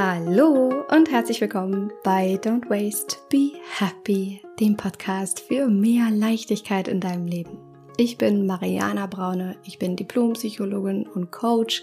[0.00, 7.00] Hallo und herzlich willkommen bei Don't Waste, Be Happy, dem Podcast für mehr Leichtigkeit in
[7.00, 7.58] deinem Leben.
[7.96, 11.82] Ich bin Mariana Braune, ich bin Diplompsychologin und Coach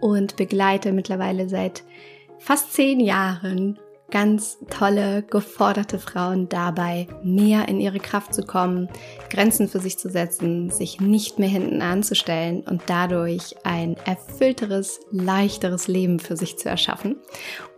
[0.00, 1.84] und begleite mittlerweile seit
[2.40, 3.78] fast zehn Jahren
[4.12, 8.88] ganz tolle, geforderte Frauen dabei, mehr in ihre Kraft zu kommen,
[9.30, 15.88] Grenzen für sich zu setzen, sich nicht mehr hinten anzustellen und dadurch ein erfüllteres, leichteres
[15.88, 17.16] Leben für sich zu erschaffen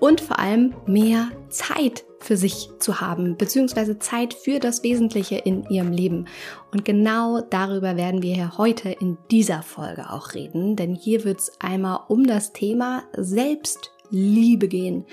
[0.01, 5.65] und vor allem mehr Zeit für sich zu haben, beziehungsweise Zeit für das Wesentliche in
[5.69, 6.27] ihrem Leben.
[6.73, 11.41] Und genau darüber werden wir hier heute in dieser Folge auch reden, denn hier wird
[11.41, 15.05] es einmal um das Thema Selbstliebe gehen.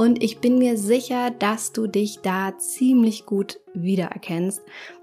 [0.00, 4.62] Und ich bin mir sicher, dass du dich da ziemlich gut wiedererkennst.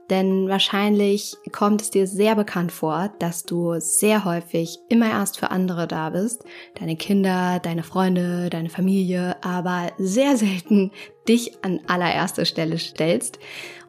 [0.10, 5.52] Denn wahrscheinlich kommt es dir sehr bekannt vor, dass du sehr häufig immer erst für
[5.52, 6.46] andere da bist.
[6.80, 10.90] Deine Kinder, deine Freunde, deine Familie, aber sehr selten
[11.28, 13.38] dich an allererster Stelle stellst.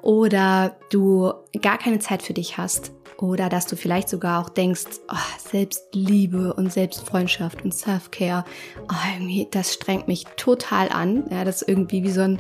[0.02, 1.32] Oder du
[1.62, 6.54] gar keine Zeit für dich hast oder dass du vielleicht sogar auch denkst, oh, Selbstliebe
[6.54, 8.44] und Selbstfreundschaft und Self-Care,
[8.90, 11.24] oh, das strengt mich total an.
[11.30, 12.38] Ja, das ist irgendwie wie so ein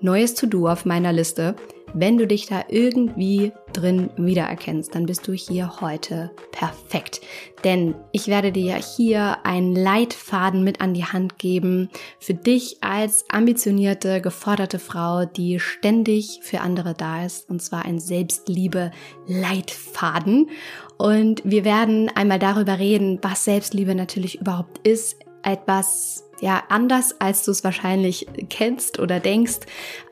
[0.00, 1.56] neues To-Do auf meiner Liste.
[1.92, 7.20] Wenn du dich da irgendwie drin wiedererkennst, dann bist du hier heute perfekt.
[7.64, 13.24] Denn ich werde dir hier einen Leitfaden mit an die Hand geben für dich als
[13.28, 17.50] ambitionierte, geforderte Frau, die ständig für andere da ist.
[17.50, 20.48] Und zwar ein Selbstliebe-Leitfaden.
[20.96, 25.16] Und wir werden einmal darüber reden, was Selbstliebe natürlich überhaupt ist.
[25.42, 29.60] Etwas ja anders, als du es wahrscheinlich kennst oder denkst.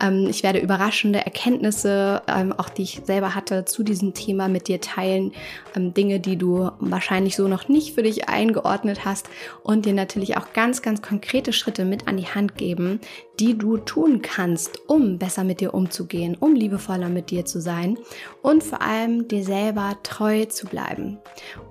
[0.01, 4.69] Ähm, ich werde überraschende Erkenntnisse, ähm, auch die ich selber hatte, zu diesem Thema mit
[4.69, 5.33] dir teilen.
[5.75, 9.29] Ähm, Dinge, die du wahrscheinlich so noch nicht für dich eingeordnet hast
[9.63, 13.01] und dir natürlich auch ganz, ganz konkrete Schritte mit an die Hand geben,
[13.41, 17.99] die du tun kannst, um besser mit dir umzugehen, um liebevoller mit dir zu sein
[18.43, 21.19] und vor allem dir selber treu zu bleiben.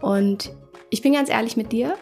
[0.01, 0.51] Und
[0.89, 1.95] ich bin ganz ehrlich mit dir,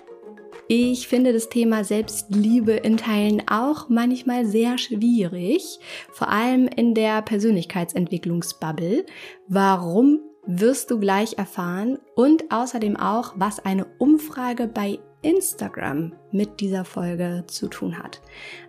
[0.68, 5.80] ich finde das Thema Selbstliebe in Teilen auch manchmal sehr schwierig,
[6.12, 9.06] vor allem in der Persönlichkeitsentwicklungsbubble.
[9.48, 16.86] Warum wirst du gleich erfahren und außerdem auch, was eine Umfrage bei Instagram mit dieser
[16.86, 18.22] Folge zu tun hat.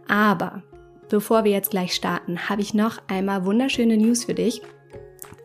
[0.08, 0.62] Aber
[1.10, 4.62] bevor wir jetzt gleich starten, habe ich noch einmal wunderschöne News für dich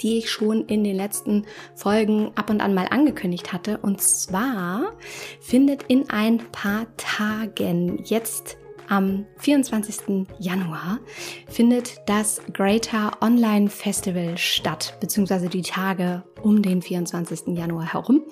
[0.02, 1.46] die ich schon in den letzten
[1.76, 3.78] Folgen ab und an mal angekündigt hatte.
[3.78, 4.94] Und zwar
[5.40, 8.58] findet in ein paar Tagen jetzt
[8.92, 10.28] am 24.
[10.38, 11.00] Januar
[11.48, 17.58] findet das Greater Online Festival statt, beziehungsweise die Tage um den 24.
[17.58, 18.24] Januar herum.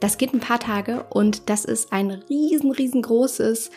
[0.00, 3.70] Das geht ein paar Tage und das ist ein riesen, riesengroßes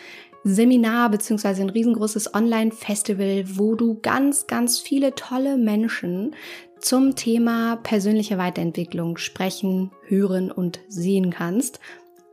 [0.44, 6.35] Seminar beziehungsweise ein riesengroßes Online-Festival, wo du ganz, ganz viele tolle Menschen
[6.79, 11.79] zum Thema persönliche Weiterentwicklung sprechen, hören und sehen kannst.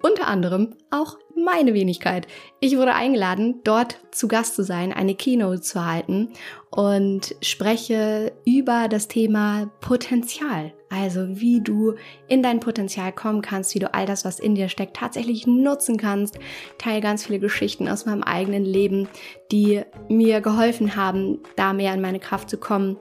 [0.02, 2.26] Unter anderem auch meine Wenigkeit.
[2.60, 6.30] Ich wurde eingeladen, dort zu Gast zu sein, eine Keynote zu halten
[6.70, 10.72] und spreche über das Thema Potenzial.
[10.90, 11.94] Also wie du
[12.28, 15.98] in dein Potenzial kommen kannst, wie du all das, was in dir steckt, tatsächlich nutzen
[15.98, 16.38] kannst.
[16.78, 19.08] Teile ganz viele Geschichten aus meinem eigenen Leben,
[19.52, 22.96] die mir geholfen haben, da mehr in meine Kraft zu kommen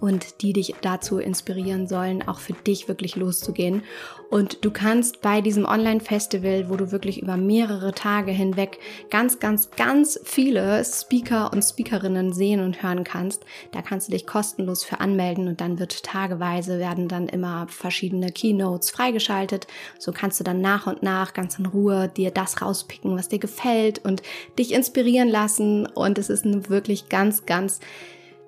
[0.00, 3.82] und die dich dazu inspirieren sollen, auch für dich wirklich loszugehen.
[4.28, 9.70] Und du kannst bei diesem Online-Festival, wo du wirklich über mehrere Tage hinweg ganz, ganz,
[9.70, 15.00] ganz viele Speaker und Speakerinnen sehen und hören kannst, da kannst du dich kostenlos für
[15.00, 19.66] anmelden und dann wird tageweise werden dann immer verschiedene Keynotes freigeschaltet.
[19.98, 23.38] So kannst du dann nach und nach ganz in Ruhe dir das rauspicken, was dir
[23.38, 24.22] gefällt und
[24.58, 25.86] dich inspirieren lassen.
[25.86, 27.80] Und es ist wirklich ganz, ganz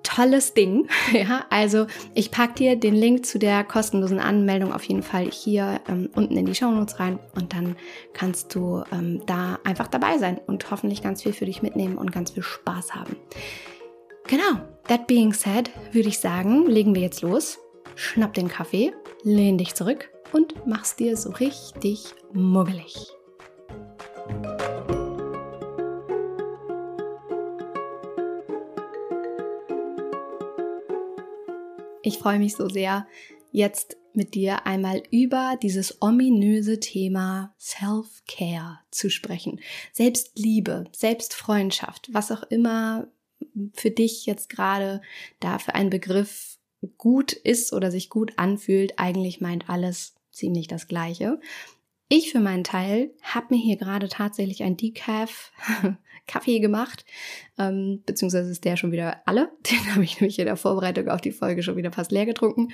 [0.03, 0.87] tolles Ding.
[1.11, 5.81] Ja, also ich pack dir den Link zu der kostenlosen Anmeldung auf jeden Fall hier
[5.87, 7.75] ähm, unten in die Show Notes rein und dann
[8.13, 12.11] kannst du ähm, da einfach dabei sein und hoffentlich ganz viel für dich mitnehmen und
[12.11, 13.15] ganz viel Spaß haben.
[14.27, 17.57] Genau, that being said, würde ich sagen, legen wir jetzt los.
[17.95, 23.18] Schnapp den Kaffee, lehn dich zurück und mach's dir so richtig muggelig.
[32.09, 33.05] Ich freue mich so sehr,
[33.51, 39.59] jetzt mit dir einmal über dieses ominöse Thema Self-Care zu sprechen.
[39.93, 43.09] Selbstliebe, Selbstfreundschaft, was auch immer
[43.75, 45.03] für dich jetzt gerade
[45.39, 46.57] da für ein Begriff
[46.97, 51.39] gut ist oder sich gut anfühlt, eigentlich meint alles ziemlich das Gleiche.
[52.11, 55.51] Ich für meinen Teil habe mir hier gerade tatsächlich ein Decaf
[56.27, 57.05] Kaffee gemacht,
[57.59, 59.51] ähm, beziehungsweise ist der schon wieder alle.
[59.69, 62.69] Den habe ich nämlich in der Vorbereitung auf die Folge schon wieder fast leer getrunken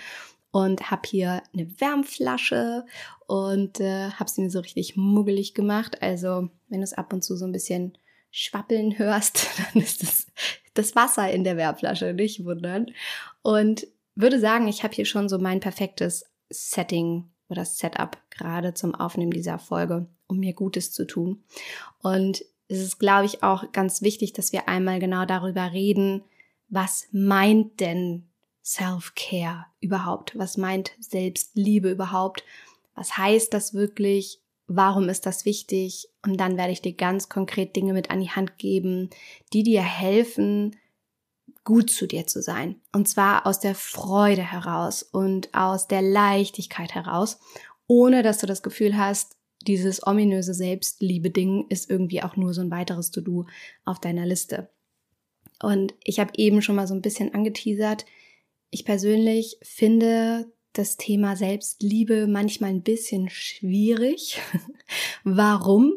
[0.51, 2.85] und habe hier eine Wärmflasche
[3.27, 6.01] und äh, habe sie mir so richtig muggelig gemacht.
[6.01, 7.97] Also wenn du es ab und zu so ein bisschen
[8.31, 10.27] schwappeln hörst, dann ist das
[10.75, 12.87] das Wasser in der Wärmflasche, nicht wundern.
[13.41, 13.85] Und
[14.15, 19.31] würde sagen, ich habe hier schon so mein perfektes Setting oder Setup gerade zum Aufnehmen
[19.31, 21.43] dieser Folge, um mir Gutes zu tun.
[22.01, 26.23] Und es ist, glaube ich, auch ganz wichtig, dass wir einmal genau darüber reden,
[26.67, 28.27] was meint denn
[28.63, 30.37] Self-Care überhaupt?
[30.37, 32.43] Was meint Selbstliebe überhaupt?
[32.95, 34.41] Was heißt das wirklich?
[34.67, 36.09] Warum ist das wichtig?
[36.23, 39.11] Und dann werde ich dir ganz konkret Dinge mit an die Hand geben,
[39.53, 40.75] die dir helfen,
[41.65, 42.79] gut zu dir zu sein.
[42.93, 47.39] Und zwar aus der Freude heraus und aus der Leichtigkeit heraus,
[47.87, 49.35] ohne dass du das Gefühl hast,
[49.67, 53.47] dieses ominöse Selbstliebe-Ding ist irgendwie auch nur so ein weiteres To-Do
[53.83, 54.69] auf deiner Liste.
[55.61, 58.05] Und ich habe eben schon mal so ein bisschen angeteasert.
[58.69, 64.39] Ich persönlich finde das Thema Selbstliebe manchmal ein bisschen schwierig.
[65.23, 65.93] Warum?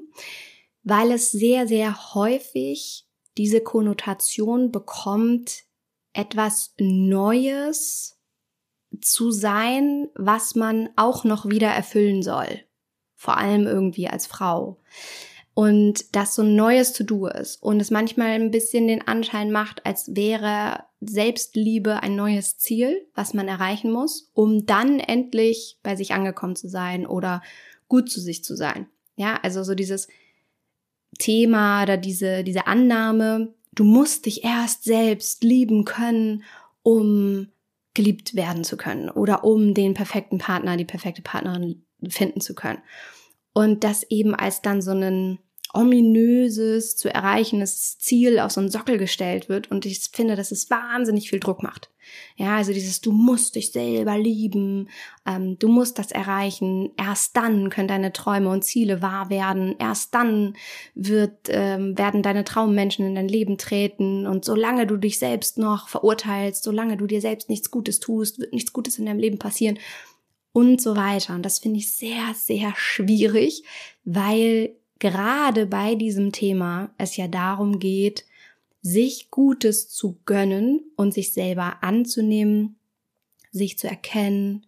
[0.82, 3.07] Weil es sehr, sehr häufig
[3.38, 5.64] diese Konnotation bekommt,
[6.12, 8.18] etwas Neues
[9.00, 12.60] zu sein, was man auch noch wieder erfüllen soll.
[13.14, 14.80] Vor allem irgendwie als Frau.
[15.54, 19.84] Und das so ein neues To-Do ist und es manchmal ein bisschen den Anschein macht,
[19.84, 26.12] als wäre Selbstliebe ein neues Ziel, was man erreichen muss, um dann endlich bei sich
[26.12, 27.42] angekommen zu sein oder
[27.88, 28.86] gut zu sich zu sein.
[29.16, 30.06] Ja, also so dieses
[31.18, 36.44] Thema oder diese, diese Annahme, du musst dich erst selbst lieben können,
[36.82, 37.48] um
[37.94, 42.80] geliebt werden zu können oder um den perfekten Partner, die perfekte Partnerin finden zu können.
[43.52, 45.40] Und das eben als dann so einen
[45.74, 49.70] ominöses, zu erreichendes Ziel auf so einen Sockel gestellt wird.
[49.70, 51.90] Und ich finde, dass es wahnsinnig viel Druck macht.
[52.36, 54.88] Ja, also dieses, du musst dich selber lieben,
[55.26, 56.90] ähm, du musst das erreichen.
[56.96, 59.74] Erst dann können deine Träume und Ziele wahr werden.
[59.78, 60.54] Erst dann
[60.94, 64.26] wird, ähm, werden deine Traummenschen in dein Leben treten.
[64.26, 68.52] Und solange du dich selbst noch verurteilst, solange du dir selbst nichts Gutes tust, wird
[68.52, 69.78] nichts Gutes in deinem Leben passieren
[70.52, 71.34] und so weiter.
[71.34, 73.64] Und das finde ich sehr, sehr schwierig,
[74.04, 78.24] weil gerade bei diesem Thema es ja darum geht,
[78.82, 82.76] sich Gutes zu gönnen und sich selber anzunehmen,
[83.50, 84.66] sich zu erkennen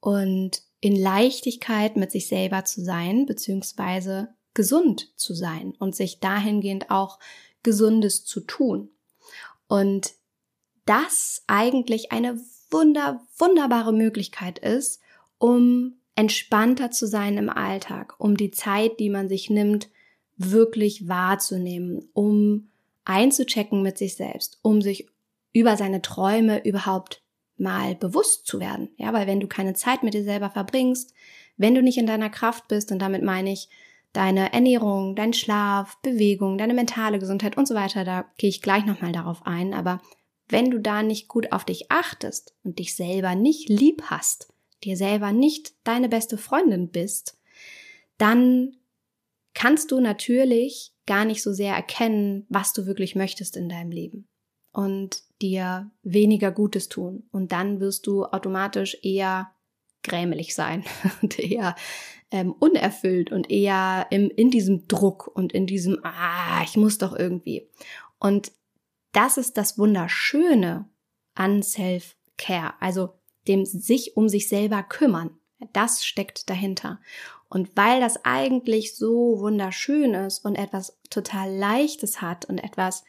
[0.00, 6.90] und in Leichtigkeit mit sich selber zu sein, beziehungsweise gesund zu sein und sich dahingehend
[6.90, 7.18] auch
[7.62, 8.88] Gesundes zu tun.
[9.68, 10.14] Und
[10.86, 12.40] das eigentlich eine
[12.70, 15.00] wunder, wunderbare Möglichkeit ist,
[15.38, 19.88] um entspannter zu sein im Alltag, um die Zeit, die man sich nimmt,
[20.36, 22.68] wirklich wahrzunehmen, um
[23.04, 25.08] einzuchecken mit sich selbst, um sich
[25.52, 27.22] über seine Träume überhaupt
[27.56, 28.88] mal bewusst zu werden.
[28.96, 31.12] Ja, weil wenn du keine Zeit mit dir selber verbringst,
[31.56, 33.68] wenn du nicht in deiner Kraft bist, und damit meine ich
[34.12, 38.86] deine Ernährung, dein Schlaf, Bewegung, deine mentale Gesundheit und so weiter, da gehe ich gleich
[38.86, 40.00] nochmal darauf ein, aber
[40.48, 44.52] wenn du da nicht gut auf dich achtest und dich selber nicht lieb hast,
[44.84, 47.38] dir selber nicht deine beste Freundin bist,
[48.18, 48.76] dann
[49.54, 54.28] kannst du natürlich gar nicht so sehr erkennen, was du wirklich möchtest in deinem Leben
[54.72, 57.24] und dir weniger Gutes tun.
[57.32, 59.52] Und dann wirst du automatisch eher
[60.02, 60.84] grämelig sein
[61.22, 61.74] und eher
[62.30, 67.16] ähm, unerfüllt und eher im, in diesem Druck und in diesem, ah, ich muss doch
[67.16, 67.68] irgendwie.
[68.18, 68.52] Und
[69.12, 70.88] das ist das Wunderschöne
[71.34, 72.74] an Self-Care.
[72.80, 73.19] Also
[73.50, 75.38] dem sich um sich selber kümmern.
[75.72, 77.00] Das steckt dahinter.
[77.48, 83.02] Und weil das eigentlich so wunderschön ist und etwas total Leichtes hat und etwas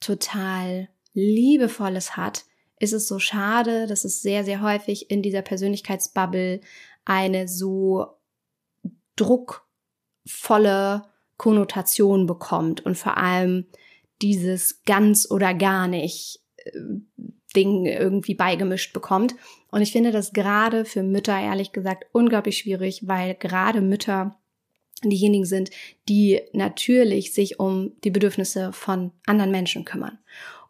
[0.00, 2.46] total Liebevolles hat,
[2.80, 6.60] ist es so schade, dass es sehr, sehr häufig in dieser Persönlichkeitsbubble
[7.04, 8.06] eine so
[9.16, 11.02] druckvolle
[11.36, 13.66] Konnotation bekommt und vor allem
[14.22, 16.70] dieses ganz oder gar nicht äh,
[17.54, 19.34] Ding irgendwie beigemischt bekommt.
[19.74, 24.36] Und ich finde das gerade für Mütter ehrlich gesagt unglaublich schwierig, weil gerade Mütter
[25.02, 25.70] diejenigen sind,
[26.08, 30.20] die natürlich sich um die Bedürfnisse von anderen Menschen kümmern.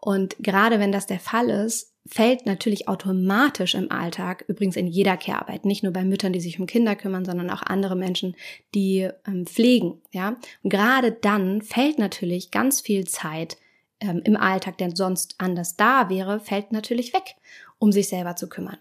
[0.01, 5.19] Und gerade wenn das der Fall ist, fällt natürlich automatisch im Alltag, übrigens in jeder
[5.19, 8.35] Care-Arbeit, nicht nur bei Müttern, die sich um Kinder kümmern, sondern auch andere Menschen,
[8.75, 10.39] die ähm, pflegen, ja.
[10.63, 13.59] Und gerade dann fällt natürlich ganz viel Zeit
[14.01, 17.37] ähm, im Alltag, der sonst anders da wäre, fällt natürlich weg,
[17.79, 18.79] um sich selber zu kümmern.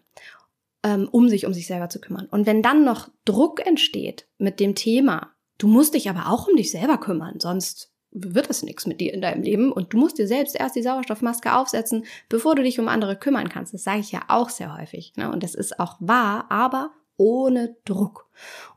[0.83, 2.27] ähm, um sich um sich selber zu kümmern.
[2.29, 6.55] Und wenn dann noch Druck entsteht mit dem Thema, du musst dich aber auch um
[6.57, 10.19] dich selber kümmern, sonst wird es nichts mit dir in deinem Leben und du musst
[10.19, 13.73] dir selbst erst die Sauerstoffmaske aufsetzen, bevor du dich um andere kümmern kannst.
[13.73, 15.13] Das sage ich ja auch sehr häufig.
[15.15, 15.31] Ne?
[15.31, 18.29] Und das ist auch wahr, aber ohne Druck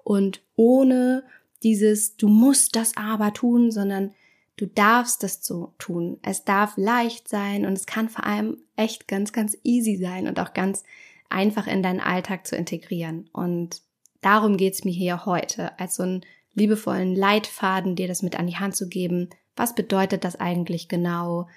[0.05, 1.25] und ohne
[1.63, 4.15] dieses, du musst das aber tun, sondern
[4.57, 6.19] du darfst das so tun.
[6.23, 10.41] Es darf leicht sein und es kann vor allem echt ganz, ganz easy sein und
[10.41, 10.83] auch ganz
[11.29, 13.29] einfach in deinen Alltag zu integrieren.
[13.33, 13.83] Und
[14.21, 18.57] darum geht's mir hier heute, als so einen liebevollen Leitfaden, dir das mit an die
[18.57, 19.29] Hand zu geben.
[19.57, 21.49] Was bedeutet das eigentlich genau?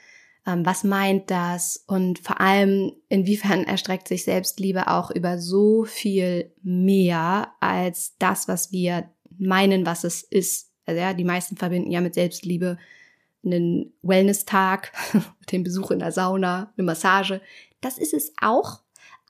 [0.45, 1.83] Ähm, was meint das?
[1.87, 8.71] Und vor allem, inwiefern erstreckt sich Selbstliebe auch über so viel mehr als das, was
[8.71, 10.68] wir meinen, was es ist.
[10.89, 12.77] Also ja, die meisten verbinden ja mit Selbstliebe
[13.45, 14.91] einen Wellness-Tag,
[15.51, 17.41] den Besuch in der Sauna, eine Massage.
[17.79, 18.81] Das ist es auch,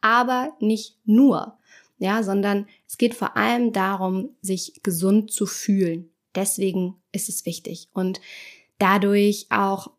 [0.01, 1.57] aber nicht nur.
[1.97, 6.09] Ja, sondern es geht vor allem darum, sich gesund zu fühlen.
[6.33, 8.21] Deswegen ist es wichtig und
[8.77, 9.91] dadurch auch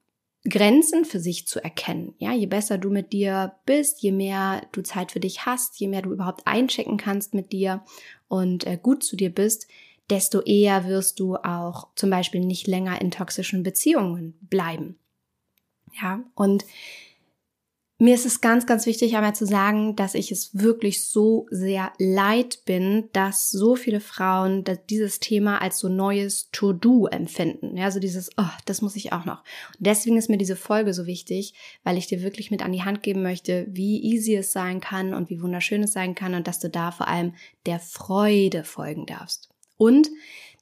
[0.48, 2.14] Grenzen für sich zu erkennen.
[2.16, 5.88] Ja, je besser du mit dir bist, je mehr du Zeit für dich hast, je
[5.88, 7.84] mehr du überhaupt einchecken kannst mit dir
[8.28, 9.66] und äh, gut zu dir bist,
[10.10, 14.98] desto eher wirst du auch zum Beispiel nicht länger in toxischen Beziehungen bleiben.
[16.00, 16.64] Ja, und
[18.02, 21.92] mir ist es ganz, ganz wichtig, einmal zu sagen, dass ich es wirklich so sehr
[21.98, 27.76] leid bin, dass so viele Frauen dieses Thema als so neues To-Do empfinden.
[27.76, 29.40] Ja, so dieses, oh, das muss ich auch noch.
[29.76, 31.52] Und deswegen ist mir diese Folge so wichtig,
[31.84, 35.12] weil ich dir wirklich mit an die Hand geben möchte, wie easy es sein kann
[35.12, 37.34] und wie wunderschön es sein kann und dass du da vor allem
[37.66, 39.49] der Freude folgen darfst.
[39.80, 40.10] Und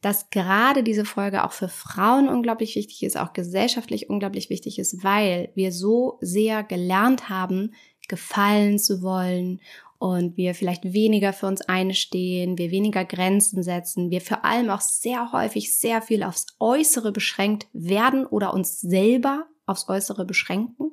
[0.01, 5.03] dass gerade diese Folge auch für Frauen unglaublich wichtig ist, auch gesellschaftlich unglaublich wichtig ist,
[5.03, 7.75] weil wir so sehr gelernt haben,
[8.07, 9.61] gefallen zu wollen
[9.99, 14.81] und wir vielleicht weniger für uns einstehen, wir weniger Grenzen setzen, wir vor allem auch
[14.81, 20.93] sehr häufig sehr viel aufs Äußere beschränkt werden oder uns selber aufs Äußere beschränken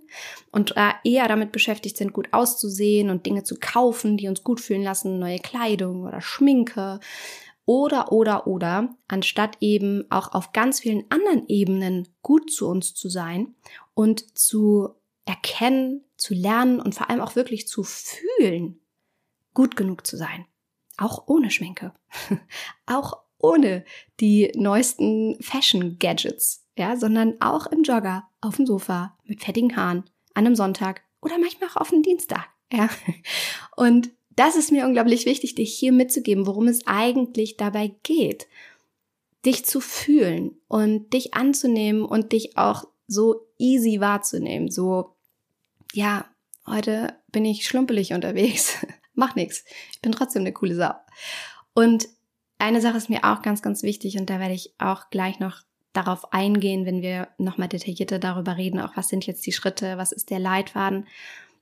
[0.52, 4.60] und äh, eher damit beschäftigt sind, gut auszusehen und Dinge zu kaufen, die uns gut
[4.60, 7.00] fühlen lassen, neue Kleidung oder Schminke
[7.66, 13.10] oder, oder, oder, anstatt eben auch auf ganz vielen anderen Ebenen gut zu uns zu
[13.10, 13.56] sein
[13.94, 14.90] und zu
[15.26, 18.80] erkennen, zu lernen und vor allem auch wirklich zu fühlen,
[19.54, 20.46] gut genug zu sein.
[20.98, 21.94] Auch ohne Schminke.
[22.86, 23.84] auch ohne
[24.20, 30.04] die neuesten Fashion-Gadgets, ja, sondern auch im Jogger, auf dem Sofa, mit fettigen Haaren,
[30.34, 32.90] an einem Sonntag oder manchmal auch auf einem Dienstag, ja.
[33.76, 38.48] Und das ist mir unglaublich wichtig, dich hier mitzugeben, worum es eigentlich dabei geht.
[39.46, 44.70] Dich zu fühlen und dich anzunehmen und dich auch so easy wahrzunehmen.
[44.72, 45.16] So,
[45.94, 46.26] ja,
[46.66, 48.86] heute bin ich schlumpelig unterwegs.
[49.14, 49.64] Mach nix.
[49.94, 50.94] Ich bin trotzdem eine coole Sau.
[51.74, 52.08] Und
[52.58, 55.62] eine Sache ist mir auch ganz, ganz wichtig und da werde ich auch gleich noch
[55.94, 60.12] darauf eingehen, wenn wir nochmal detaillierter darüber reden, auch was sind jetzt die Schritte, was
[60.12, 61.08] ist der Leitfaden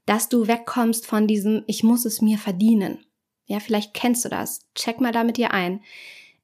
[0.05, 3.05] dass du wegkommst von diesem, ich muss es mir verdienen.
[3.45, 4.61] Ja, vielleicht kennst du das.
[4.75, 5.81] Check mal da mit dir ein.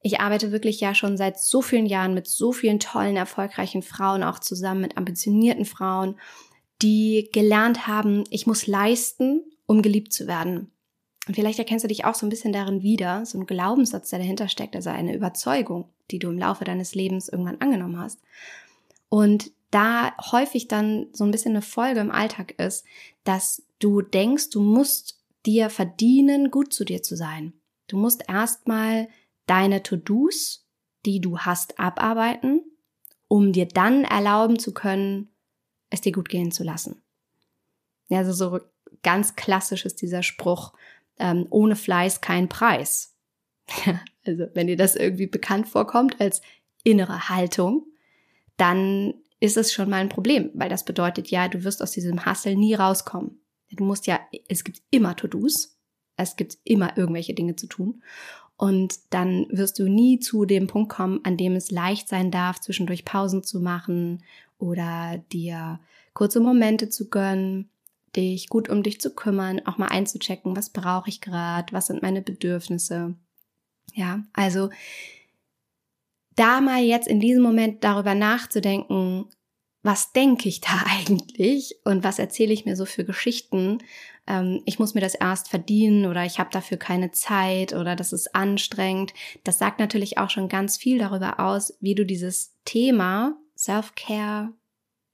[0.02, 4.22] Ich arbeite wirklich ja schon seit so vielen Jahren mit so vielen tollen, erfolgreichen Frauen
[4.22, 6.18] auch zusammen, mit ambitionierten Frauen,
[6.80, 10.70] die gelernt haben, ich muss leisten, um geliebt zu werden.
[11.28, 14.18] Und vielleicht erkennst du dich auch so ein bisschen darin wieder, so ein Glaubenssatz, der
[14.18, 18.20] dahinter steckt, also eine Überzeugung, die du im Laufe deines Lebens irgendwann angenommen hast.
[19.10, 22.84] Und da häufig dann so ein bisschen eine Folge im Alltag ist,
[23.24, 27.52] dass du denkst, du musst dir verdienen, gut zu dir zu sein.
[27.86, 29.08] Du musst erstmal
[29.46, 30.66] deine To-Dos,
[31.06, 32.62] die du hast, abarbeiten,
[33.28, 35.28] um dir dann erlauben zu können,
[35.88, 37.02] es dir gut gehen zu lassen.
[38.08, 38.60] Ja, also so
[39.02, 40.72] ganz klassisch ist dieser Spruch,
[41.18, 43.16] ähm, ohne Fleiß kein Preis.
[44.26, 46.42] also wenn dir das irgendwie bekannt vorkommt als
[46.82, 47.86] innere Haltung,
[48.56, 52.24] dann ist es schon mal ein Problem, weil das bedeutet ja, du wirst aus diesem
[52.26, 53.40] Hustle nie rauskommen.
[53.72, 55.78] Du musst ja, es gibt immer To-Dos,
[56.16, 58.02] es gibt immer irgendwelche Dinge zu tun.
[58.56, 62.60] Und dann wirst du nie zu dem Punkt kommen, an dem es leicht sein darf,
[62.60, 64.22] zwischendurch Pausen zu machen
[64.58, 65.80] oder dir
[66.12, 67.70] kurze Momente zu gönnen,
[68.14, 72.02] dich gut um dich zu kümmern, auch mal einzuchecken, was brauche ich gerade, was sind
[72.02, 73.14] meine Bedürfnisse.
[73.94, 74.68] Ja, also
[76.40, 79.26] da mal jetzt in diesem Moment darüber nachzudenken,
[79.82, 83.78] was denke ich da eigentlich und was erzähle ich mir so für Geschichten?
[84.26, 88.12] Ähm, ich muss mir das erst verdienen oder ich habe dafür keine Zeit oder das
[88.12, 89.12] ist anstrengend.
[89.44, 94.52] Das sagt natürlich auch schon ganz viel darüber aus, wie du dieses Thema Self-Care,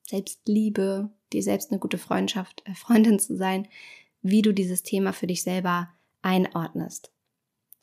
[0.08, 3.66] Selbstliebe, dir selbst eine gute Freundschaft, äh, Freundin zu sein,
[4.22, 5.88] wie du dieses Thema für dich selber
[6.22, 7.12] einordnest.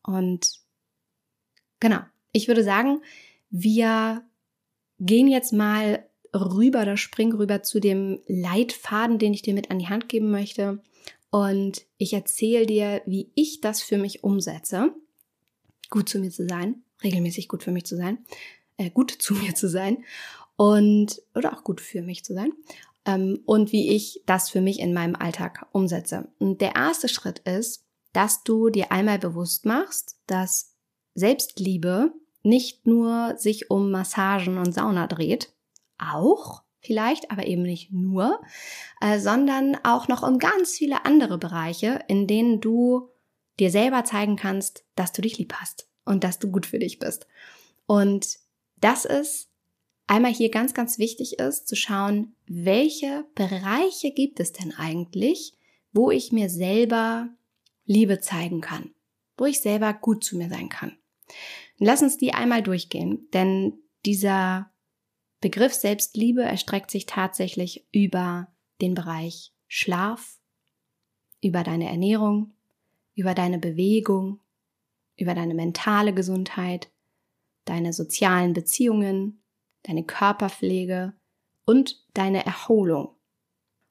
[0.02, 0.60] Und
[1.80, 2.00] genau,
[2.32, 3.02] ich würde sagen,
[3.54, 4.26] wir
[5.00, 6.04] gehen jetzt mal
[6.36, 10.32] rüber oder springen rüber zu dem Leitfaden, den ich dir mit an die Hand geben
[10.32, 10.82] möchte.
[11.30, 14.94] Und ich erzähle dir, wie ich das für mich umsetze,
[15.92, 18.18] gut zu mir zu sein, regelmäßig gut für mich zu sein,
[18.78, 20.04] äh, gut zu mir zu sein
[20.56, 22.54] und oder auch gut für mich zu sein
[23.06, 26.28] ähm, und wie ich das für mich in meinem Alltag umsetze.
[26.40, 30.76] Und der erste Schritt ist, dass du dir einmal bewusst machst, dass
[31.14, 35.54] Selbstliebe nicht nur sich um Massagen und Sauna dreht,
[35.98, 38.42] auch vielleicht, aber eben nicht nur,
[39.02, 43.10] äh, sondern auch noch um ganz viele andere Bereiche, in denen du
[43.60, 47.00] dir selber zeigen kannst, dass du dich lieb hast und dass du gut für dich
[47.00, 47.28] bist.
[47.86, 48.40] Und
[48.78, 49.50] das ist
[50.08, 55.54] einmal hier ganz, ganz wichtig ist, zu schauen, welche Bereiche gibt es denn eigentlich,
[55.94, 57.30] wo ich mir selber
[57.86, 58.94] Liebe zeigen kann,
[59.38, 60.98] wo ich selber gut zu mir sein kann.
[61.80, 63.74] Lass uns die einmal durchgehen, denn
[64.06, 64.72] dieser
[65.42, 68.48] Begriff Selbstliebe erstreckt sich tatsächlich über
[68.82, 70.40] den Bereich Schlaf,
[71.42, 72.54] über deine Ernährung,
[73.16, 74.40] über deine Bewegung,
[75.18, 76.90] über deine mentale Gesundheit,
[77.66, 79.42] deine sozialen Beziehungen,
[79.84, 81.14] deine Körperpflege
[81.66, 83.16] und deine Erholung.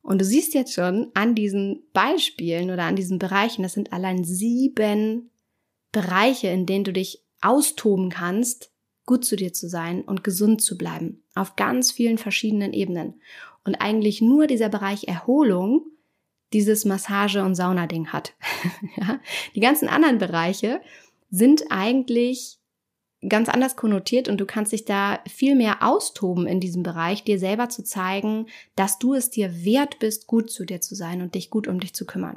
[0.02, 4.24] Und du siehst jetzt schon an diesen Beispielen oder an diesen Bereichen, das sind allein
[4.24, 5.30] sieben
[5.92, 8.70] Bereiche, in denen du dich austoben kannst,
[9.04, 11.22] gut zu dir zu sein und gesund zu bleiben.
[11.34, 13.20] Auf ganz vielen verschiedenen Ebenen.
[13.64, 15.87] Und eigentlich nur dieser Bereich Erholung
[16.52, 18.34] dieses Massage- und Saunading hat.
[19.54, 20.80] Die ganzen anderen Bereiche
[21.30, 22.58] sind eigentlich
[23.28, 27.38] ganz anders konnotiert und du kannst dich da viel mehr austoben in diesem Bereich, dir
[27.38, 31.37] selber zu zeigen, dass du es dir wert bist, gut zu dir zu sein und
[31.37, 32.37] dich gut um dich zu kümmern.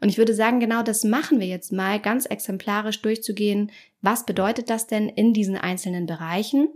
[0.00, 3.70] Und ich würde sagen, genau das machen wir jetzt mal ganz exemplarisch durchzugehen.
[4.00, 6.68] Was bedeutet das denn in diesen einzelnen Bereichen?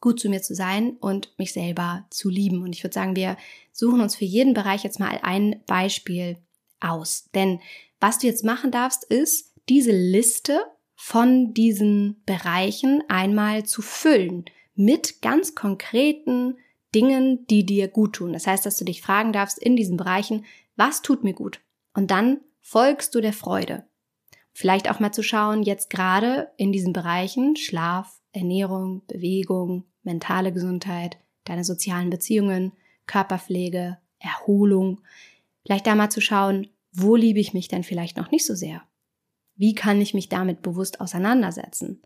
[0.00, 2.62] gut zu mir zu sein und mich selber zu lieben.
[2.62, 3.36] Und ich würde sagen, wir
[3.72, 6.38] suchen uns für jeden Bereich jetzt mal ein Beispiel
[6.80, 7.28] aus.
[7.34, 7.60] Denn
[8.00, 10.60] was du jetzt machen darfst, ist diese Liste
[10.94, 16.56] von diesen Bereichen einmal zu füllen mit ganz konkreten
[16.94, 18.32] Dingen, die dir gut tun.
[18.32, 20.44] Das heißt, dass du dich fragen darfst in diesen Bereichen,
[20.76, 21.60] was tut mir gut?
[21.94, 23.84] Und dann folgst du der Freude.
[24.58, 31.18] Vielleicht auch mal zu schauen, jetzt gerade in diesen Bereichen Schlaf, Ernährung, Bewegung, mentale Gesundheit,
[31.44, 32.72] deine sozialen Beziehungen,
[33.04, 35.02] Körperpflege, Erholung.
[35.62, 38.82] Vielleicht da mal zu schauen, wo liebe ich mich denn vielleicht noch nicht so sehr?
[39.56, 42.00] Wie kann ich mich damit bewusst auseinandersetzen?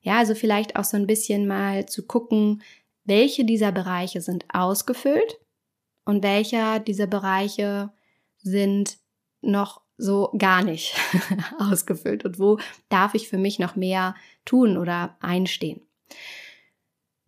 [0.00, 2.62] Ja, also vielleicht auch so ein bisschen mal zu gucken,
[3.02, 5.40] welche dieser Bereiche sind ausgefüllt
[6.04, 7.90] und welcher dieser Bereiche
[8.36, 8.98] sind
[9.40, 10.94] noch so gar nicht
[11.58, 15.80] ausgefüllt und wo darf ich für mich noch mehr tun oder einstehen.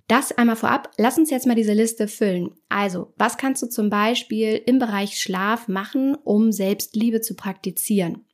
[0.07, 0.91] Das einmal vorab.
[0.97, 2.53] Lass uns jetzt mal diese Liste füllen.
[2.71, 8.25] Also, was kannst du zum Beispiel im Bereich Schlaf machen, um Selbstliebe zu praktizieren?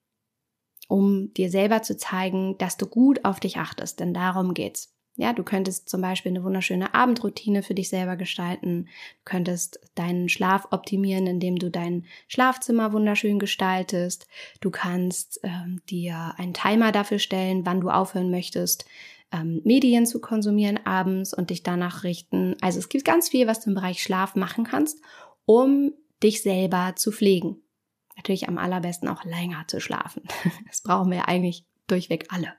[0.89, 4.94] um dir selber zu zeigen, dass du gut auf dich achtest, denn darum geht's.
[5.17, 10.29] Ja, du könntest zum Beispiel eine wunderschöne Abendroutine für dich selber gestalten, du könntest deinen
[10.29, 14.27] Schlaf optimieren, indem du dein Schlafzimmer wunderschön gestaltest,
[14.61, 18.87] du kannst ähm, dir einen Timer dafür stellen, wann du aufhören möchtest,
[19.31, 22.57] ähm, Medien zu konsumieren abends und dich danach richten.
[22.61, 25.01] Also es gibt ganz viel, was du im Bereich Schlaf machen kannst,
[25.47, 25.93] um
[26.25, 27.63] dich selber zu pflegen.
[28.17, 30.23] Natürlich am allerbesten auch länger zu schlafen.
[30.67, 32.53] Das brauchen wir eigentlich durchweg alle.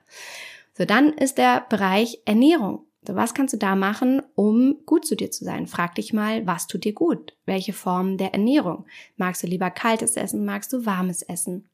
[0.76, 2.86] So, dann ist der Bereich Ernährung.
[3.06, 5.66] So, was kannst du da machen, um gut zu dir zu sein?
[5.66, 7.36] Frag dich mal, was tut dir gut?
[7.46, 8.84] Welche Form der Ernährung?
[9.16, 10.44] Magst du lieber kaltes Essen?
[10.44, 11.68] Magst du warmes Essen?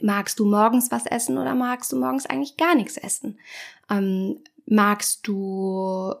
[0.00, 3.40] Magst du morgens was essen oder magst du morgens eigentlich gar nichts essen?
[3.90, 6.14] Ähm, magst du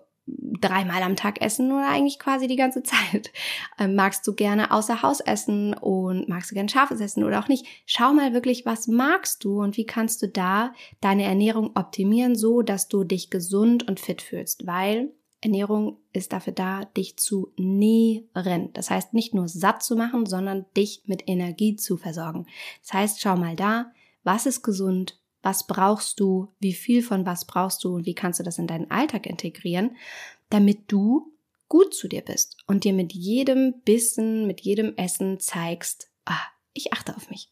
[0.60, 3.32] dreimal am Tag essen oder eigentlich quasi die ganze Zeit?
[3.78, 7.48] Ähm, magst du gerne außer Haus essen und magst du gerne scharfes Essen oder auch
[7.48, 7.66] nicht?
[7.86, 12.62] Schau mal wirklich, was magst du und wie kannst du da deine Ernährung optimieren, so
[12.62, 15.12] dass du dich gesund und fit fühlst, weil
[15.42, 18.72] Ernährung ist dafür da, dich zu nähren.
[18.74, 22.46] Das heißt, nicht nur satt zu machen, sondern dich mit Energie zu versorgen.
[22.82, 27.44] Das heißt, schau mal da, was ist gesund, was brauchst du, wie viel von was
[27.44, 29.96] brauchst du und wie kannst du das in deinen Alltag integrieren,
[30.50, 31.32] damit du
[31.68, 36.42] gut zu dir bist und dir mit jedem Bissen, mit jedem Essen zeigst, ah,
[36.74, 37.48] ich achte auf mich.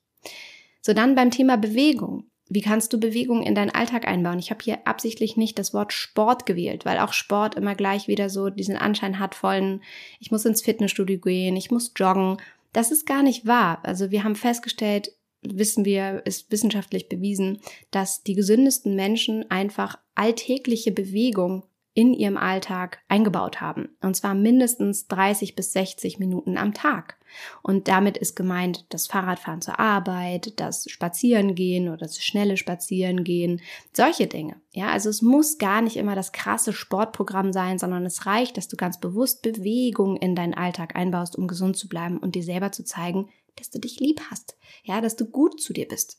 [0.83, 2.25] So dann beim Thema Bewegung.
[2.51, 4.39] Wie kannst du Bewegung in deinen Alltag einbauen?
[4.39, 8.31] Ich habe hier absichtlich nicht das Wort Sport gewählt, weil auch Sport immer gleich wieder
[8.31, 9.83] so diesen Anschein hat vollen,
[10.19, 12.39] ich muss ins Fitnessstudio gehen, ich muss joggen.
[12.73, 13.81] Das ist gar nicht wahr.
[13.83, 20.93] Also wir haben festgestellt, wissen wir, ist wissenschaftlich bewiesen, dass die gesündesten Menschen einfach alltägliche
[20.93, 21.65] Bewegung
[21.99, 23.89] in ihrem Alltag eingebaut haben.
[24.01, 27.19] Und zwar mindestens 30 bis 60 Minuten am Tag.
[27.61, 33.61] Und damit ist gemeint das Fahrradfahren zur Arbeit, das Spazierengehen oder das schnelle Spazierengehen,
[33.93, 34.61] solche Dinge.
[34.71, 38.69] Ja, also es muss gar nicht immer das krasse Sportprogramm sein, sondern es reicht, dass
[38.69, 42.71] du ganz bewusst Bewegung in deinen Alltag einbaust, um gesund zu bleiben und dir selber
[42.71, 44.57] zu zeigen, dass du dich lieb hast.
[44.85, 46.19] Ja, dass du gut zu dir bist.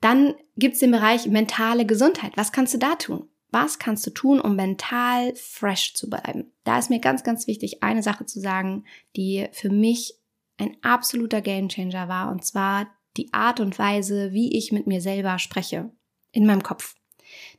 [0.00, 2.32] Dann gibt es den Bereich mentale Gesundheit.
[2.36, 3.28] Was kannst du da tun?
[3.50, 6.52] Was kannst du tun, um mental fresh zu bleiben?
[6.64, 8.84] Da ist mir ganz, ganz wichtig, eine Sache zu sagen,
[9.16, 10.18] die für mich
[10.56, 15.38] ein absoluter Gamechanger war, und zwar die Art und Weise, wie ich mit mir selber
[15.38, 15.90] spreche
[16.32, 16.96] in meinem Kopf.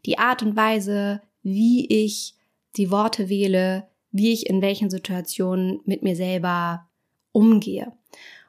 [0.06, 2.36] Die Art und Weise, wie ich
[2.76, 6.88] die Worte wähle, wie ich in welchen Situationen mit mir selber
[7.36, 7.92] umgehe.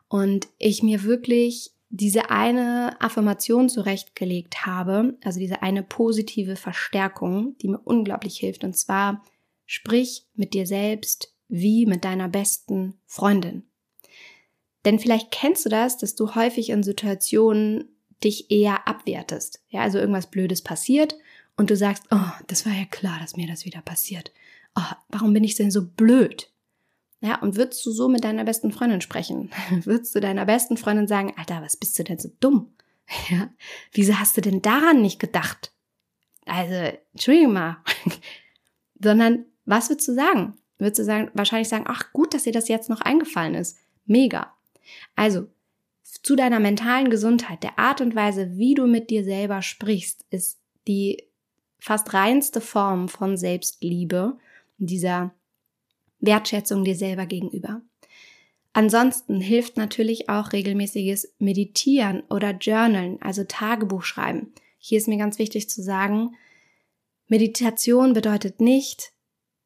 [0.08, 7.68] Und ich mir wirklich diese eine Affirmation zurechtgelegt habe, also diese eine positive Verstärkung, die
[7.68, 8.64] mir unglaublich hilft.
[8.64, 9.24] Und zwar,
[9.66, 13.64] sprich mit dir selbst wie mit deiner besten Freundin.
[14.84, 17.88] Denn vielleicht kennst du das, dass du häufig in Situationen
[18.22, 19.62] dich eher abwertest.
[19.68, 21.16] Ja, also irgendwas Blödes passiert
[21.56, 24.32] und du sagst, oh, das war ja klar, dass mir das wieder passiert.
[24.76, 26.50] Oh, warum bin ich denn so blöd?
[27.20, 29.50] Ja, und würdest du so mit deiner besten Freundin sprechen?
[29.84, 32.72] würdest du deiner besten Freundin sagen, Alter, was bist du denn so dumm?
[33.30, 33.50] Ja,
[33.92, 35.72] wieso hast du denn daran nicht gedacht?
[36.44, 37.76] Also, entschuldige mal.
[39.00, 40.54] Sondern, was würdest du sagen?
[40.78, 43.78] Würdest du sagen, wahrscheinlich sagen, ach gut, dass dir das jetzt noch eingefallen ist.
[44.06, 44.52] Mega.
[45.14, 45.46] Also,
[46.02, 50.58] zu deiner mentalen Gesundheit, der Art und Weise, wie du mit dir selber sprichst, ist
[50.88, 51.22] die
[51.78, 54.36] fast reinste Form von Selbstliebe,
[54.78, 55.32] dieser
[56.20, 57.82] Wertschätzung dir selber gegenüber.
[58.72, 64.52] Ansonsten hilft natürlich auch regelmäßiges Meditieren oder Journalen, also Tagebuch schreiben.
[64.78, 66.36] Hier ist mir ganz wichtig zu sagen,
[67.26, 69.12] Meditation bedeutet nicht,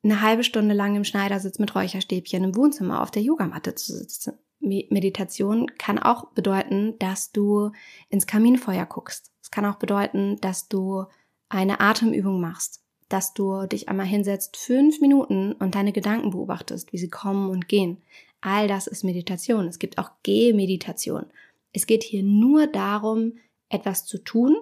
[0.02, 4.38] eine halbe Stunde lang im Schneidersitz mit Räucherstäbchen im Wohnzimmer auf der Yogamatte zu sitzen.
[4.60, 7.72] Meditation kann auch bedeuten, dass du
[8.08, 9.32] ins Kaminfeuer guckst.
[9.42, 11.04] Es kann auch bedeuten, dass du
[11.48, 12.79] eine Atemübung machst
[13.10, 17.68] dass du dich einmal hinsetzt, fünf Minuten und deine Gedanken beobachtest, wie sie kommen und
[17.68, 17.98] gehen.
[18.40, 19.66] All das ist Meditation.
[19.66, 21.26] Es gibt auch Gehmeditation.
[21.72, 23.34] Es geht hier nur darum,
[23.68, 24.56] etwas zu tun,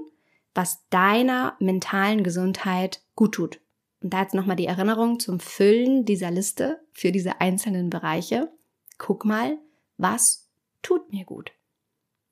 [0.55, 3.61] was deiner mentalen Gesundheit gut tut.
[4.01, 8.51] Und da jetzt nochmal die Erinnerung zum Füllen dieser Liste für diese einzelnen Bereiche.
[8.97, 9.59] Guck mal,
[9.99, 10.49] was
[10.83, 11.53] tut mir gut?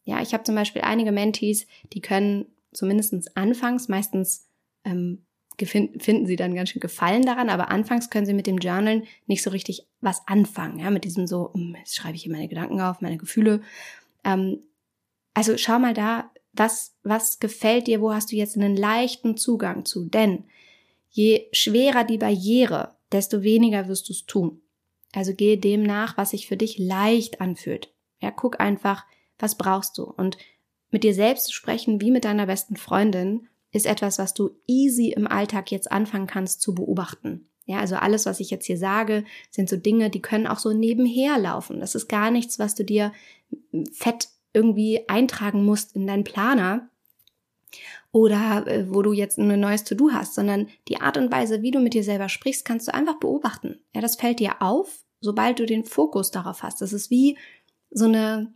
[0.04, 4.48] Ja, ich habe zum Beispiel einige Mentees, die können zumindest anfangs, meistens
[4.84, 5.25] ähm,
[5.64, 9.42] finden sie dann ganz schön Gefallen daran, aber anfangs können sie mit dem Journalen nicht
[9.42, 12.80] so richtig was anfangen, ja, mit diesem so, hm, jetzt schreibe ich hier meine Gedanken
[12.80, 13.62] auf, meine Gefühle.
[14.24, 14.58] Ähm,
[15.32, 19.84] also schau mal da, was, was gefällt dir, wo hast du jetzt einen leichten Zugang
[19.84, 20.06] zu?
[20.06, 20.44] Denn
[21.10, 24.60] je schwerer die Barriere, desto weniger wirst du es tun.
[25.12, 27.90] Also gehe dem nach, was sich für dich leicht anfühlt.
[28.20, 29.04] Ja, guck einfach,
[29.38, 30.04] was brauchst du?
[30.04, 30.36] Und
[30.90, 35.10] mit dir selbst zu sprechen, wie mit deiner besten Freundin, ist etwas, was du easy
[35.10, 37.48] im Alltag jetzt anfangen kannst zu beobachten.
[37.66, 40.72] Ja, also alles, was ich jetzt hier sage, sind so Dinge, die können auch so
[40.72, 41.80] nebenher laufen.
[41.80, 43.12] Das ist gar nichts, was du dir
[43.92, 46.88] fett irgendwie eintragen musst in deinen Planer
[48.12, 51.72] oder äh, wo du jetzt ein neues To-Do hast, sondern die Art und Weise, wie
[51.72, 53.80] du mit dir selber sprichst, kannst du einfach beobachten.
[53.94, 56.80] Ja, das fällt dir auf, sobald du den Fokus darauf hast.
[56.80, 57.36] Das ist wie
[57.90, 58.54] so eine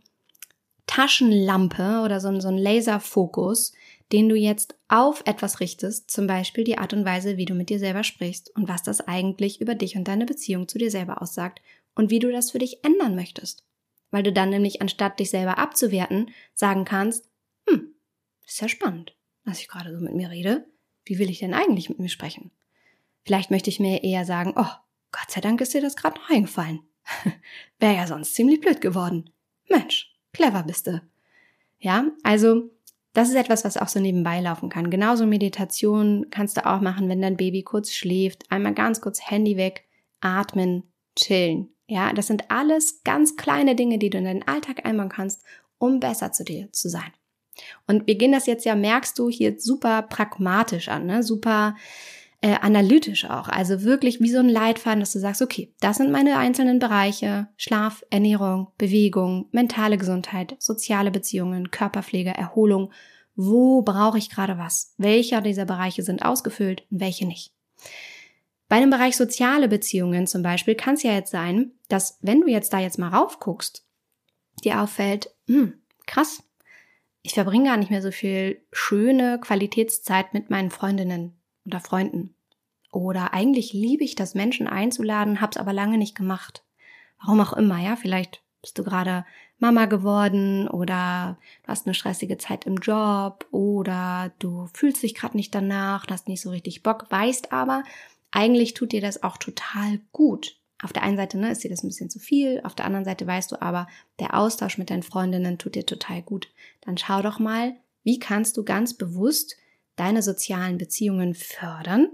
[0.87, 3.73] Taschenlampe oder so so ein Laserfokus,
[4.11, 7.69] den du jetzt auf etwas richtest, zum Beispiel die Art und Weise, wie du mit
[7.69, 11.21] dir selber sprichst und was das eigentlich über dich und deine Beziehung zu dir selber
[11.21, 11.61] aussagt
[11.95, 13.65] und wie du das für dich ändern möchtest.
[14.11, 17.29] Weil du dann nämlich anstatt dich selber abzuwerten, sagen kannst,
[17.67, 17.93] hm,
[18.45, 20.65] ist ja spannend, dass ich gerade so mit mir rede.
[21.05, 22.51] Wie will ich denn eigentlich mit mir sprechen?
[23.23, 24.71] Vielleicht möchte ich mir eher sagen, oh,
[25.11, 26.81] Gott sei Dank ist dir das gerade noch eingefallen.
[27.79, 29.29] Wäre ja sonst ziemlich blöd geworden.
[29.69, 31.01] Mensch, clever bist du.
[31.79, 32.69] Ja, also
[33.13, 34.89] das ist etwas, was auch so nebenbei laufen kann.
[34.89, 38.49] Genauso Meditation kannst du auch machen, wenn dein Baby kurz schläft.
[38.49, 39.85] Einmal ganz kurz Handy weg,
[40.21, 40.83] atmen,
[41.15, 41.69] chillen.
[41.87, 45.43] Ja, das sind alles ganz kleine Dinge, die du in deinen Alltag einbauen kannst,
[45.77, 47.11] um besser zu dir zu sein.
[47.85, 51.21] Und wir gehen das jetzt ja, merkst du, hier super pragmatisch an, ne?
[51.21, 51.75] super
[52.41, 53.47] äh, analytisch auch.
[53.47, 57.47] Also wirklich wie so ein Leitfaden, dass du sagst, okay, das sind meine einzelnen Bereiche.
[57.55, 62.91] Schlaf, Ernährung, Bewegung, mentale Gesundheit, soziale Beziehungen, Körperpflege, Erholung.
[63.35, 64.93] Wo brauche ich gerade was?
[64.97, 67.53] Welcher dieser Bereiche sind ausgefüllt und welche nicht?
[68.67, 72.47] Bei dem Bereich soziale Beziehungen zum Beispiel kann es ja jetzt sein, dass wenn du
[72.47, 73.85] jetzt da jetzt mal raufguckst,
[74.63, 75.73] dir auffällt, hm,
[76.07, 76.43] krass,
[77.21, 82.33] ich verbringe gar nicht mehr so viel schöne Qualitätszeit mit meinen Freundinnen oder Freunden.
[82.91, 86.63] Oder eigentlich liebe ich das, Menschen einzuladen, hab's aber lange nicht gemacht.
[87.19, 89.25] Warum auch immer, ja, vielleicht bist du gerade
[89.59, 95.37] Mama geworden oder du hast eine stressige Zeit im Job oder du fühlst dich gerade
[95.37, 97.83] nicht danach, hast nicht so richtig Bock, weißt aber,
[98.31, 100.57] eigentlich tut dir das auch total gut.
[100.81, 103.05] Auf der einen Seite ne, ist dir das ein bisschen zu viel, auf der anderen
[103.05, 103.87] Seite weißt du aber,
[104.19, 106.49] der Austausch mit deinen Freundinnen tut dir total gut.
[106.81, 109.57] Dann schau doch mal, wie kannst du ganz bewusst
[109.95, 112.09] deine sozialen Beziehungen fördern,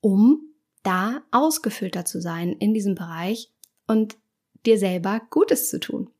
[0.00, 0.40] um
[0.82, 3.50] da ausgefüllter zu sein in diesem Bereich
[3.86, 4.16] und
[4.66, 6.10] dir selber Gutes zu tun.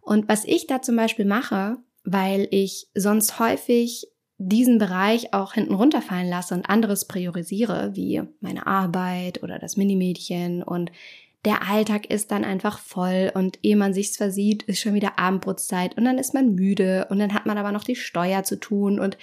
[0.00, 5.74] Und was ich da zum Beispiel mache, weil ich sonst häufig diesen Bereich auch hinten
[5.74, 10.92] runterfallen lasse und anderes priorisiere, wie meine Arbeit oder das Minimädchen und
[11.44, 15.96] der Alltag ist dann einfach voll und ehe man sich's versieht, ist schon wieder Abendbrotzeit
[15.96, 18.98] und dann ist man müde und dann hat man aber noch die Steuer zu tun
[18.98, 19.16] und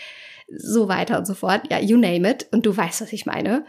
[0.58, 1.70] so weiter und so fort.
[1.72, 2.48] Ja, you name it.
[2.52, 3.66] Und du weißt, was ich meine.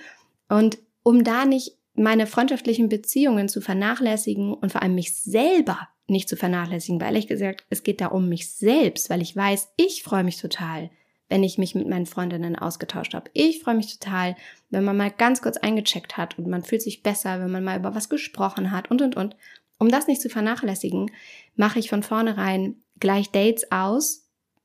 [0.49, 6.29] Und um da nicht meine freundschaftlichen Beziehungen zu vernachlässigen und vor allem mich selber nicht
[6.29, 10.03] zu vernachlässigen, weil ehrlich gesagt, es geht da um mich selbst, weil ich weiß, ich
[10.03, 10.91] freue mich total,
[11.29, 13.31] wenn ich mich mit meinen Freundinnen ausgetauscht habe.
[13.33, 14.37] Ich freue mich total,
[14.71, 17.79] wenn man mal ganz kurz eingecheckt hat und man fühlt sich besser, wenn man mal
[17.79, 19.37] über was gesprochen hat und, und, und.
[19.79, 21.11] Um das nicht zu vernachlässigen,
[21.57, 24.24] mache ich von vornherein gleich Dates aus,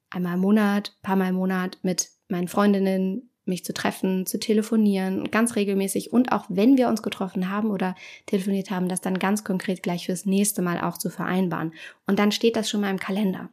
[0.09, 5.29] einmal im Monat, paar Mal im Monat mit meinen Freundinnen, mich zu treffen, zu telefonieren,
[5.31, 7.95] ganz regelmäßig und auch wenn wir uns getroffen haben oder
[8.27, 11.73] telefoniert haben, das dann ganz konkret gleich fürs nächste Mal auch zu vereinbaren.
[12.07, 13.49] Und dann steht das schon mal im Kalender.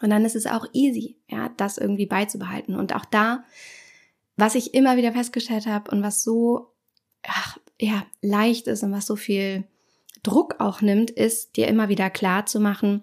[0.00, 2.74] Und dann ist es auch easy, ja, das irgendwie beizubehalten.
[2.74, 3.44] Und auch da,
[4.36, 6.72] was ich immer wieder festgestellt habe und was so,
[7.22, 9.64] ach, ja, leicht ist und was so viel
[10.24, 13.02] Druck auch nimmt, ist, dir immer wieder klar zu machen,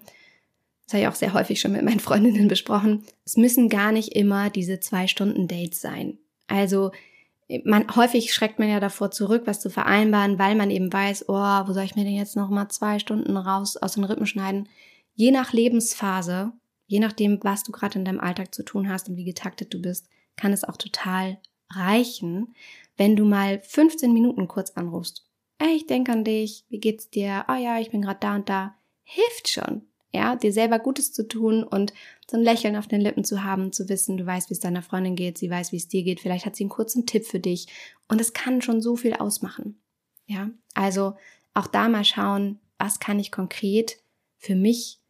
[0.90, 4.14] das habe ich auch sehr häufig schon mit meinen Freundinnen besprochen, es müssen gar nicht
[4.14, 6.18] immer diese zwei Stunden Dates sein.
[6.48, 6.90] Also,
[7.64, 11.34] man, häufig schreckt man ja davor zurück, was zu vereinbaren, weil man eben weiß, oh,
[11.34, 14.68] wo soll ich mir denn jetzt noch mal zwei Stunden raus aus den Rippen schneiden?
[15.14, 16.52] Je nach Lebensphase
[16.90, 19.80] je nachdem, was du gerade in deinem Alltag zu tun hast und wie getaktet du
[19.80, 21.38] bist, kann es auch total
[21.70, 22.56] reichen,
[22.96, 25.24] wenn du mal 15 Minuten kurz anrufst.
[25.58, 27.44] Ey, ich denke an dich, wie geht's dir?
[27.48, 28.74] Oh ja, ich bin gerade da und da.
[29.04, 31.92] Hilft schon, ja, dir selber Gutes zu tun und
[32.28, 34.82] so ein Lächeln auf den Lippen zu haben, zu wissen, du weißt, wie es deiner
[34.82, 37.40] Freundin geht, sie weiß, wie es dir geht, vielleicht hat sie einen kurzen Tipp für
[37.40, 37.68] dich
[38.08, 39.80] und es kann schon so viel ausmachen.
[40.26, 41.14] Ja, also
[41.54, 43.98] auch da mal schauen, was kann ich konkret
[44.36, 45.00] für mich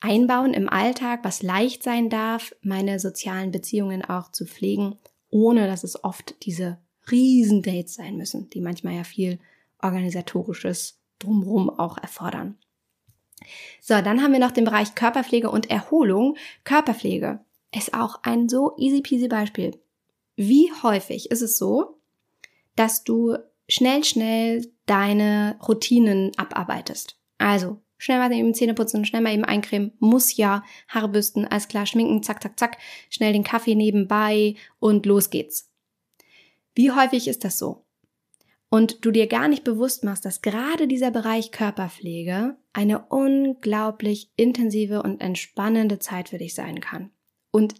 [0.00, 4.96] einbauen im Alltag, was leicht sein darf, meine sozialen Beziehungen auch zu pflegen,
[5.28, 6.78] ohne dass es oft diese
[7.10, 9.38] Riesendates sein müssen, die manchmal ja viel
[9.82, 12.56] organisatorisches drumherum auch erfordern.
[13.80, 16.36] So, dann haben wir noch den Bereich Körperpflege und Erholung.
[16.64, 17.40] Körperpflege
[17.74, 19.78] ist auch ein so easy peasy Beispiel.
[20.36, 21.98] Wie häufig ist es so,
[22.76, 23.36] dass du
[23.68, 27.16] schnell, schnell deine Routinen abarbeitest?
[27.38, 31.68] Also Schnell mal eben Zähne putzen, schnell mal eben eincremen, muss ja, Haare bürsten, alles
[31.68, 32.78] klar, schminken, zack, zack, zack,
[33.10, 35.70] schnell den Kaffee nebenbei und los geht's.
[36.74, 37.84] Wie häufig ist das so?
[38.70, 45.02] Und du dir gar nicht bewusst machst, dass gerade dieser Bereich Körperpflege eine unglaublich intensive
[45.02, 47.10] und entspannende Zeit für dich sein kann.
[47.50, 47.74] Und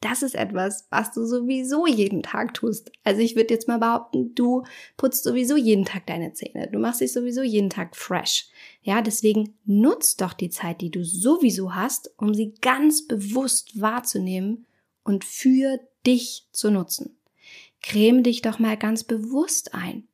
[0.00, 2.92] das ist etwas, was du sowieso jeden Tag tust.
[3.02, 4.62] Also ich würde jetzt mal behaupten, du
[4.96, 6.68] putzt sowieso jeden Tag deine Zähne.
[6.70, 8.48] Du machst dich sowieso jeden Tag fresh.
[8.82, 14.66] Ja, deswegen nutzt doch die Zeit, die du sowieso hast, um sie ganz bewusst wahrzunehmen
[15.02, 17.18] und für dich zu nutzen.
[17.82, 20.06] Creme dich doch mal ganz bewusst ein.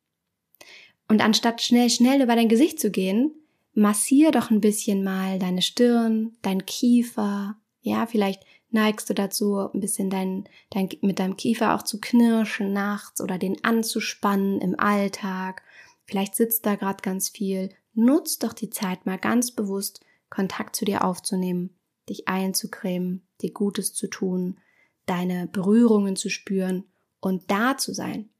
[1.15, 3.31] Und anstatt schnell, schnell über dein Gesicht zu gehen,
[3.73, 9.79] massier doch ein bisschen mal deine Stirn, dein Kiefer, ja, vielleicht neigst du dazu, ein
[9.79, 15.63] bisschen dein, dein, mit deinem Kiefer auch zu knirschen nachts oder den anzuspannen im Alltag.
[16.05, 17.69] Vielleicht sitzt da gerade ganz viel.
[17.93, 20.01] Nutz doch die Zeit mal ganz bewusst,
[20.31, 21.71] Kontakt zu dir aufzunehmen,
[22.09, 24.59] dich einzucremen, dir Gutes zu tun,
[25.07, 26.83] deine Berührungen zu spüren
[27.21, 28.31] und da zu sein.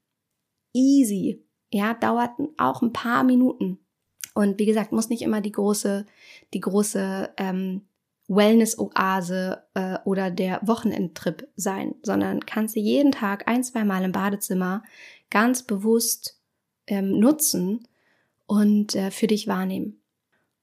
[0.73, 1.44] Easy.
[1.71, 3.79] Ja, dauert auch ein paar Minuten.
[4.33, 6.05] Und wie gesagt, muss nicht immer die große,
[6.53, 7.81] die große ähm,
[8.27, 14.11] Wellness-Oase äh, oder der Wochenendtrip sein, sondern kannst du jeden Tag ein, zwei Mal im
[14.11, 14.83] Badezimmer
[15.29, 16.39] ganz bewusst
[16.87, 17.87] ähm, nutzen
[18.47, 20.01] und äh, für dich wahrnehmen.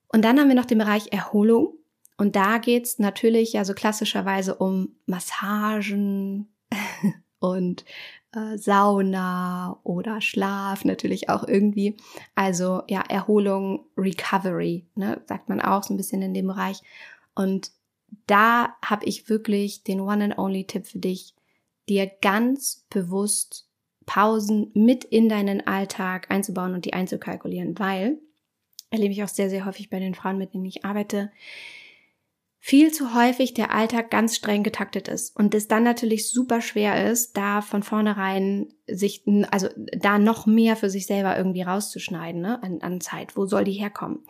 [0.09, 1.75] Und dann haben wir noch den Bereich Erholung.
[2.19, 6.53] Und da geht's natürlich ja so klassischerweise um Massagen
[7.39, 7.85] und
[8.33, 11.97] äh, Sauna oder Schlaf natürlich auch irgendwie.
[12.35, 16.81] Also ja, Erholung, Recovery, ne, sagt man auch so ein bisschen in dem Bereich.
[17.35, 17.71] Und
[18.27, 21.35] da habe ich wirklich den One and Only Tipp für dich,
[21.89, 23.69] dir ganz bewusst
[24.07, 28.19] Pausen mit in deinen Alltag einzubauen und die einzukalkulieren, weil
[28.91, 31.31] erlebe ich auch sehr, sehr häufig bei den Frauen, mit denen ich arbeite,
[32.65, 37.11] viel zu häufig der Alltag ganz streng getaktet ist und es dann natürlich super schwer
[37.11, 42.63] ist, da von vornherein sich, also da noch mehr für sich selber irgendwie rauszuschneiden, ne,
[42.63, 43.37] an, an Zeit.
[43.37, 44.21] Wo soll die herkommen?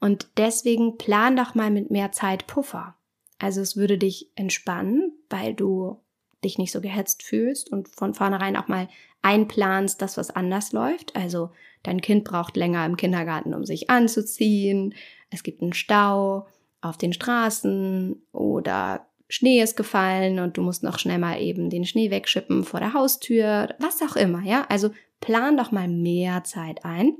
[0.00, 2.96] Und deswegen plan doch mal mit mehr Zeit Puffer.
[3.38, 6.00] Also es würde dich entspannen, weil du
[6.42, 8.88] dich nicht so gehetzt fühlst und von vornherein auch mal
[9.22, 11.14] einplanst, dass was anders läuft.
[11.14, 11.50] Also
[11.84, 14.92] dein Kind braucht länger im Kindergarten, um sich anzuziehen.
[15.30, 16.48] Es gibt einen Stau
[16.88, 21.84] auf den Straßen oder Schnee ist gefallen und du musst noch schnell mal eben den
[21.84, 24.66] Schnee wegschippen vor der Haustür, was auch immer, ja?
[24.68, 27.16] Also plan doch mal mehr Zeit ein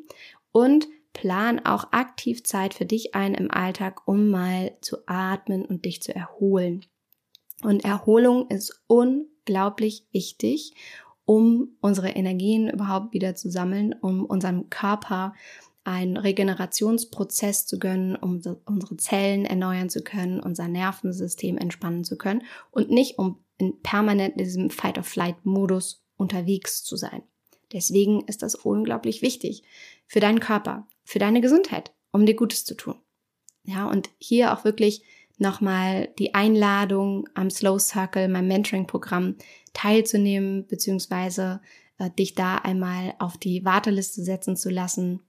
[0.52, 5.85] und plan auch aktiv Zeit für dich ein im Alltag, um mal zu atmen und
[5.85, 6.85] dich zu erholen.
[7.62, 10.74] Und Erholung ist unglaublich wichtig,
[11.24, 15.35] um unsere Energien überhaupt wieder zu sammeln, um unserem Körper
[15.87, 22.42] einen Regenerationsprozess zu gönnen, um unsere Zellen erneuern zu können, unser Nervensystem entspannen zu können
[22.70, 27.22] und nicht um in permanent diesem Fight-of-Flight-Modus unterwegs zu sein.
[27.72, 29.62] Deswegen ist das unglaublich wichtig
[30.07, 32.96] für deinen Körper, für deine Gesundheit, um dir Gutes zu tun.
[33.64, 35.03] Ja, und hier auch wirklich
[35.38, 39.37] nochmal die Einladung am Slow Circle, meinem Mentoring-Programm
[39.72, 41.61] teilzunehmen, beziehungsweise
[41.99, 45.20] äh, dich da einmal auf die Warteliste setzen zu lassen,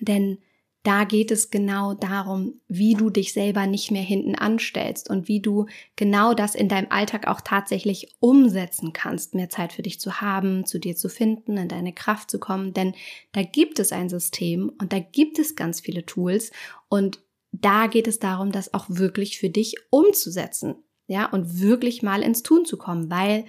[0.00, 0.38] denn
[0.86, 5.40] da geht es genau darum, wie du dich selber nicht mehr hinten anstellst und wie
[5.40, 10.20] du genau das in deinem Alltag auch tatsächlich umsetzen kannst, mehr Zeit für dich zu
[10.20, 12.72] haben, zu dir zu finden, in deine Kraft zu kommen.
[12.72, 12.94] Denn
[13.32, 16.52] da gibt es ein System und da gibt es ganz viele Tools
[16.88, 17.18] und
[17.50, 20.76] da geht es darum, das auch wirklich für dich umzusetzen.
[21.08, 23.44] Ja, und wirklich mal ins Tun zu kommen, weil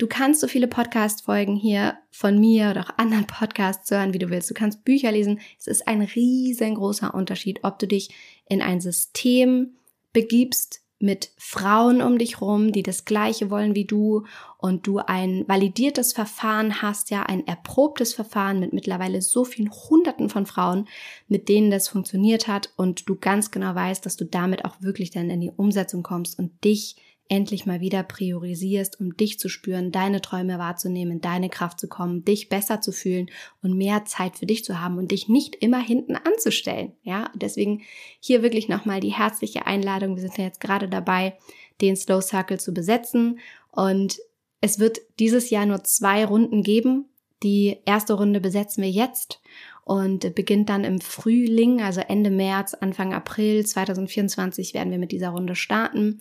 [0.00, 4.30] Du kannst so viele Podcast-Folgen hier von mir oder auch anderen Podcasts hören, wie du
[4.30, 4.48] willst.
[4.48, 5.40] Du kannst Bücher lesen.
[5.58, 8.08] Es ist ein riesengroßer Unterschied, ob du dich
[8.48, 9.74] in ein System
[10.14, 14.24] begibst mit Frauen um dich rum, die das Gleiche wollen wie du
[14.56, 20.30] und du ein validiertes Verfahren hast, ja, ein erprobtes Verfahren mit mittlerweile so vielen Hunderten
[20.30, 20.88] von Frauen,
[21.28, 25.10] mit denen das funktioniert hat und du ganz genau weißt, dass du damit auch wirklich
[25.10, 26.96] dann in die Umsetzung kommst und dich
[27.30, 32.24] endlich mal wieder priorisierst, um dich zu spüren, deine Träume wahrzunehmen, deine Kraft zu kommen,
[32.24, 33.30] dich besser zu fühlen
[33.62, 36.92] und mehr Zeit für dich zu haben und dich nicht immer hinten anzustellen.
[37.04, 37.82] Ja, deswegen
[38.18, 40.16] hier wirklich nochmal die herzliche Einladung.
[40.16, 41.38] Wir sind ja jetzt gerade dabei,
[41.80, 43.38] den Slow Circle zu besetzen
[43.70, 44.18] und
[44.60, 47.06] es wird dieses Jahr nur zwei Runden geben.
[47.44, 49.40] Die erste Runde besetzen wir jetzt
[49.84, 55.30] und beginnt dann im Frühling, also Ende März, Anfang April 2024 werden wir mit dieser
[55.30, 56.20] Runde starten.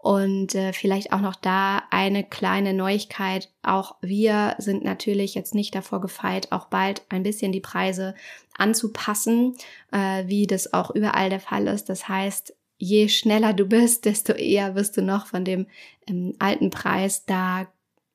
[0.00, 3.50] Und äh, vielleicht auch noch da eine kleine Neuigkeit.
[3.62, 8.14] Auch wir sind natürlich jetzt nicht davor gefeit, auch bald ein bisschen die Preise
[8.56, 9.56] anzupassen,
[9.90, 11.88] äh, wie das auch überall der Fall ist.
[11.88, 15.66] Das heißt, je schneller du bist, desto eher wirst du noch von dem
[16.06, 17.66] ähm, alten Preis da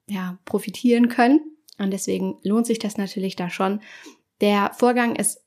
[0.08, 1.42] ja, profitieren können.
[1.80, 3.82] Und deswegen lohnt sich das natürlich da schon.
[4.42, 5.42] Der Vorgang ist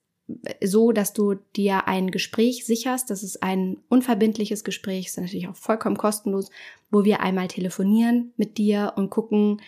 [0.63, 3.11] so, dass du dir ein Gespräch sicherst.
[3.11, 6.51] Das ist ein unverbindliches Gespräch, ist natürlich auch vollkommen kostenlos,
[6.91, 9.61] wo wir einmal telefonieren mit dir und gucken,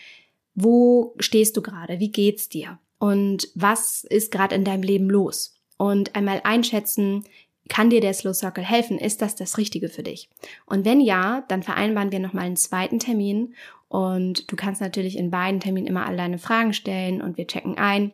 [0.55, 5.55] wo stehst du gerade, wie geht's dir und was ist gerade in deinem Leben los
[5.77, 7.25] und einmal einschätzen,
[7.69, 8.99] kann dir der Slow Circle helfen?
[8.99, 10.31] Ist das das Richtige für dich?
[10.67, 13.55] Und wenn ja, dann vereinbaren wir nochmal einen zweiten Termin
[13.89, 17.77] und du kannst natürlich in beiden Terminen immer all deine Fragen stellen und wir checken
[17.77, 18.13] ein,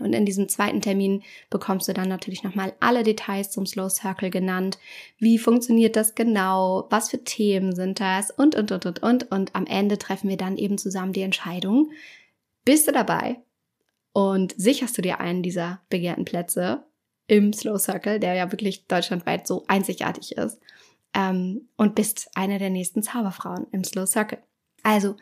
[0.00, 4.30] und in diesem zweiten Termin bekommst du dann natürlich nochmal alle Details zum Slow Circle
[4.30, 4.78] genannt.
[5.18, 6.88] Wie funktioniert das genau?
[6.90, 8.32] Was für Themen sind das?
[8.32, 9.30] Und, und, und, und, und.
[9.30, 11.92] Und am Ende treffen wir dann eben zusammen die Entscheidung.
[12.64, 13.40] Bist du dabei?
[14.12, 16.84] Und sicherst du dir einen dieser begehrten Plätze
[17.28, 20.60] im Slow Circle, der ja wirklich deutschlandweit so einzigartig ist.
[21.14, 24.38] Ähm, und bist eine der nächsten Zauberfrauen im Slow Circle.
[24.82, 25.16] Also,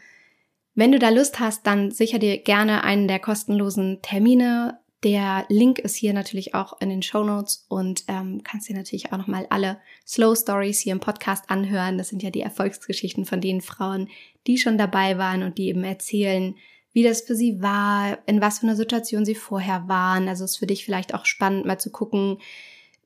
[0.74, 4.78] wenn du da Lust hast, dann sicher dir gerne einen der kostenlosen Termine.
[5.04, 9.12] Der Link ist hier natürlich auch in den Show Notes und ähm, kannst dir natürlich
[9.12, 11.98] auch nochmal alle Slow Stories hier im Podcast anhören.
[11.98, 14.08] Das sind ja die Erfolgsgeschichten von den Frauen,
[14.46, 16.54] die schon dabei waren und die eben erzählen,
[16.92, 20.28] wie das für sie war, in was für einer Situation sie vorher waren.
[20.28, 22.38] Also ist für dich vielleicht auch spannend, mal zu gucken,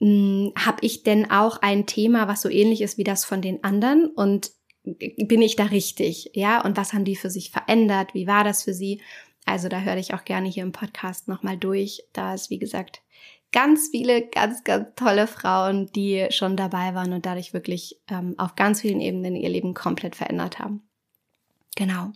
[0.01, 3.65] hm, habe ich denn auch ein Thema, was so ähnlich ist wie das von den
[3.65, 4.07] anderen?
[4.07, 4.51] Und
[4.87, 6.31] bin ich da richtig?
[6.35, 8.15] Ja, und was haben die für sich verändert?
[8.15, 9.03] Wie war das für sie?
[9.45, 12.03] Also da höre ich auch gerne hier im Podcast nochmal durch.
[12.13, 13.03] Da ist, wie gesagt,
[13.53, 18.57] ganz viele, ganz, ganz tolle Frauen, die schon dabei waren und dadurch wirklich ähm, auf
[18.57, 20.83] ganz vielen Ebenen ihr Leben komplett verändert haben.
[21.77, 22.13] Genau.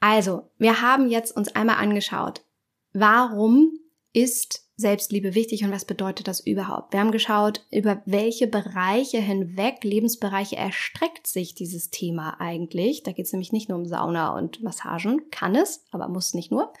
[0.00, 2.44] Also, wir haben jetzt uns einmal angeschaut,
[2.92, 3.78] warum
[4.12, 6.92] ist Selbstliebe wichtig und was bedeutet das überhaupt?
[6.92, 13.04] Wir haben geschaut, über welche Bereiche hinweg, Lebensbereiche erstreckt sich dieses Thema eigentlich.
[13.04, 16.50] Da geht es nämlich nicht nur um Sauna und Massagen, kann es, aber muss nicht
[16.50, 16.72] nur.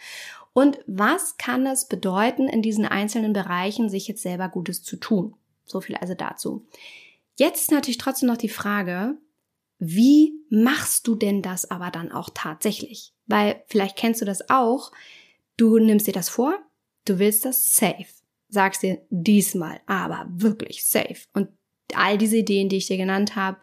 [0.52, 5.34] Und was kann es bedeuten, in diesen einzelnen Bereichen sich jetzt selber Gutes zu tun?
[5.64, 6.66] So viel also dazu.
[7.36, 9.16] Jetzt natürlich trotzdem noch die Frage,
[9.78, 13.12] wie machst du denn das aber dann auch tatsächlich?
[13.26, 14.90] Weil vielleicht kennst du das auch.
[15.56, 16.58] Du nimmst dir das vor,
[17.04, 18.06] du willst das safe.
[18.48, 21.26] Sagst dir diesmal aber wirklich safe.
[21.32, 21.48] Und
[21.94, 23.58] all diese Ideen, die ich dir genannt habe,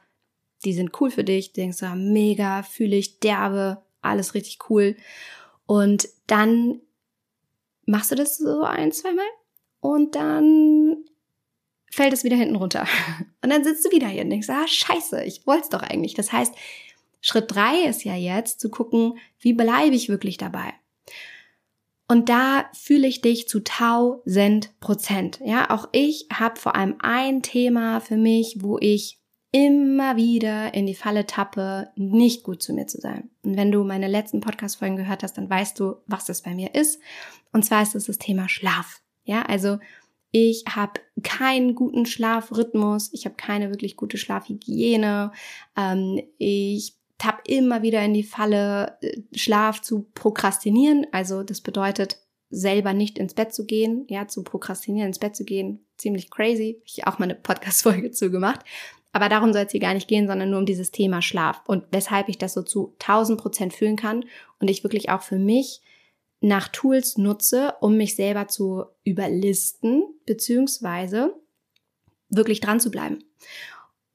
[0.63, 1.53] die sind cool für dich.
[1.53, 4.95] Denkst du, mega, fühle ich, derbe, alles richtig cool.
[5.65, 6.81] Und dann
[7.85, 9.25] machst du das so ein, zweimal
[9.79, 11.05] und dann
[11.91, 12.87] fällt es wieder hinten runter.
[13.43, 16.13] Und dann sitzt du wieder hier und denkst, ah, scheiße, ich wollte es doch eigentlich.
[16.13, 16.53] Das heißt,
[17.21, 20.73] Schritt drei ist ja jetzt zu gucken, wie bleibe ich wirklich dabei?
[22.11, 25.39] Und da fühle ich dich zu tausend Prozent.
[25.45, 29.21] Ja, auch ich habe vor allem ein Thema für mich, wo ich
[29.53, 33.29] immer wieder in die Falle tappe, nicht gut zu mir zu sein.
[33.43, 36.75] Und wenn du meine letzten Podcast-Folgen gehört hast, dann weißt du, was das bei mir
[36.75, 36.99] ist.
[37.53, 39.01] Und zwar ist es das Thema Schlaf.
[39.23, 39.79] Ja, also
[40.31, 45.31] ich habe keinen guten Schlafrhythmus, ich habe keine wirklich gute Schlafhygiene,
[45.77, 51.05] ähm, ich tapp immer wieder in die Falle, äh, Schlaf zu prokrastinieren.
[51.11, 52.17] Also das bedeutet,
[52.49, 56.81] selber nicht ins Bett zu gehen, ja, zu prokrastinieren, ins Bett zu gehen, ziemlich crazy.
[56.83, 58.61] Ich auch mal eine Podcast-Folge zu gemacht.
[59.13, 61.83] Aber darum soll es hier gar nicht gehen, sondern nur um dieses Thema Schlaf und
[61.91, 64.25] weshalb ich das so zu 1000 Prozent fühlen kann
[64.59, 65.81] und ich wirklich auch für mich
[66.39, 71.35] nach Tools nutze, um mich selber zu überlisten, beziehungsweise
[72.29, 73.19] wirklich dran zu bleiben.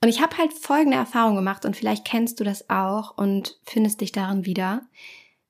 [0.02, 4.00] Und ich habe halt folgende Erfahrung gemacht und vielleicht kennst du das auch und findest
[4.00, 4.88] dich darin wieder.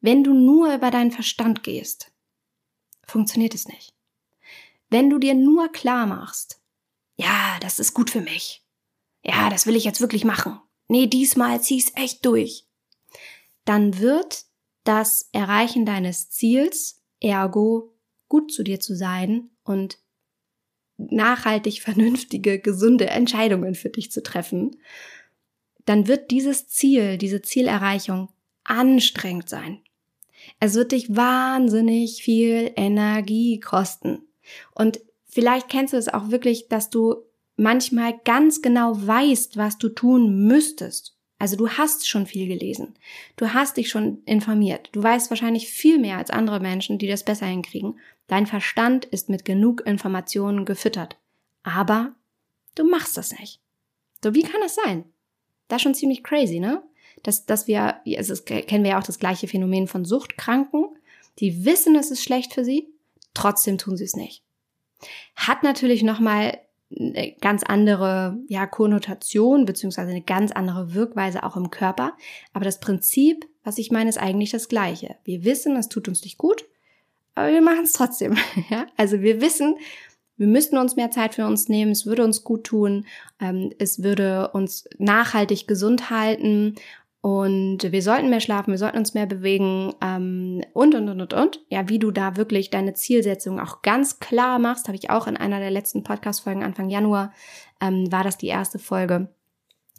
[0.00, 2.12] Wenn du nur über deinen Verstand gehst,
[3.06, 3.94] funktioniert es nicht.
[4.88, 6.62] Wenn du dir nur klar machst,
[7.16, 8.62] ja, das ist gut für mich.
[9.24, 10.60] Ja, das will ich jetzt wirklich machen.
[10.88, 12.66] Nee, diesmal zieh's echt durch.
[13.64, 14.44] Dann wird
[14.84, 17.92] das Erreichen deines Ziels, ergo
[18.28, 19.98] gut zu dir zu sein und
[20.98, 24.76] nachhaltig vernünftige, gesunde Entscheidungen für dich zu treffen,
[25.84, 28.30] dann wird dieses Ziel, diese Zielerreichung
[28.64, 29.80] anstrengend sein.
[30.60, 34.22] Es wird dich wahnsinnig viel Energie kosten.
[34.74, 37.16] Und vielleicht kennst du es auch wirklich, dass du
[37.56, 41.15] manchmal ganz genau weißt, was du tun müsstest.
[41.38, 42.94] Also du hast schon viel gelesen.
[43.36, 44.88] Du hast dich schon informiert.
[44.92, 47.98] Du weißt wahrscheinlich viel mehr als andere Menschen, die das besser hinkriegen.
[48.26, 51.18] Dein Verstand ist mit genug Informationen gefüttert.
[51.62, 52.14] Aber
[52.74, 53.60] du machst das nicht.
[54.24, 55.04] So, wie kann das sein?
[55.68, 56.82] Das ist schon ziemlich crazy, ne?
[57.22, 60.86] Dass, dass wir, also das kennen wir ja auch das gleiche Phänomen von Suchtkranken.
[61.38, 62.88] Die wissen, es ist schlecht für sie,
[63.34, 64.42] trotzdem tun sie es nicht.
[65.34, 66.58] Hat natürlich nochmal
[66.90, 72.16] eine ganz andere ja, Konnotation beziehungsweise eine ganz andere Wirkweise auch im Körper.
[72.52, 75.16] Aber das Prinzip, was ich meine, ist eigentlich das gleiche.
[75.24, 76.64] Wir wissen, es tut uns nicht gut,
[77.34, 78.36] aber wir machen es trotzdem.
[78.70, 78.86] ja?
[78.96, 79.76] Also wir wissen,
[80.36, 83.06] wir müssten uns mehr Zeit für uns nehmen, es würde uns gut tun,
[83.40, 86.76] ähm, es würde uns nachhaltig gesund halten
[87.26, 91.34] und wir sollten mehr schlafen, wir sollten uns mehr bewegen ähm, und, und, und, und,
[91.34, 91.60] und.
[91.68, 95.36] Ja, wie du da wirklich deine Zielsetzung auch ganz klar machst, habe ich auch in
[95.36, 97.32] einer der letzten Podcast-Folgen Anfang Januar,
[97.80, 99.34] ähm, war das die erste Folge.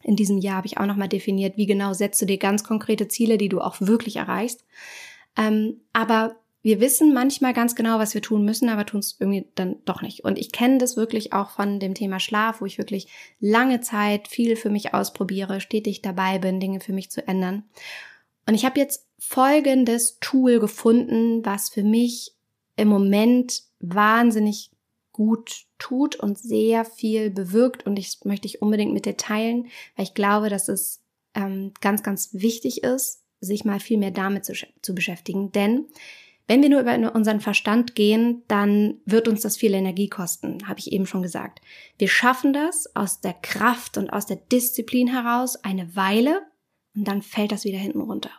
[0.04, 3.10] In diesem Jahr habe ich auch nochmal definiert, wie genau setzt du dir ganz konkrete
[3.10, 4.66] Ziele, die du auch wirklich erreichst.
[5.36, 6.38] Ähm, aber
[6.68, 10.02] wir wissen manchmal ganz genau, was wir tun müssen, aber tun es irgendwie dann doch
[10.02, 10.26] nicht.
[10.26, 13.08] Und ich kenne das wirklich auch von dem Thema Schlaf, wo ich wirklich
[13.40, 17.64] lange Zeit viel für mich ausprobiere, stetig dabei bin, Dinge für mich zu ändern.
[18.46, 22.34] Und ich habe jetzt folgendes Tool gefunden, was für mich
[22.76, 24.72] im Moment wahnsinnig
[25.14, 27.86] gut tut und sehr viel bewirkt.
[27.86, 31.02] Und ich möchte ich unbedingt mit dir teilen, weil ich glaube, dass es
[31.34, 34.52] ähm, ganz, ganz wichtig ist, sich mal viel mehr damit zu,
[34.82, 35.54] zu beschäftigen.
[35.54, 35.86] Denn
[36.48, 40.80] wenn wir nur über unseren Verstand gehen, dann wird uns das viel Energie kosten, habe
[40.80, 41.60] ich eben schon gesagt.
[41.98, 46.42] Wir schaffen das aus der Kraft und aus der Disziplin heraus eine Weile
[46.96, 48.32] und dann fällt das wieder hinten runter.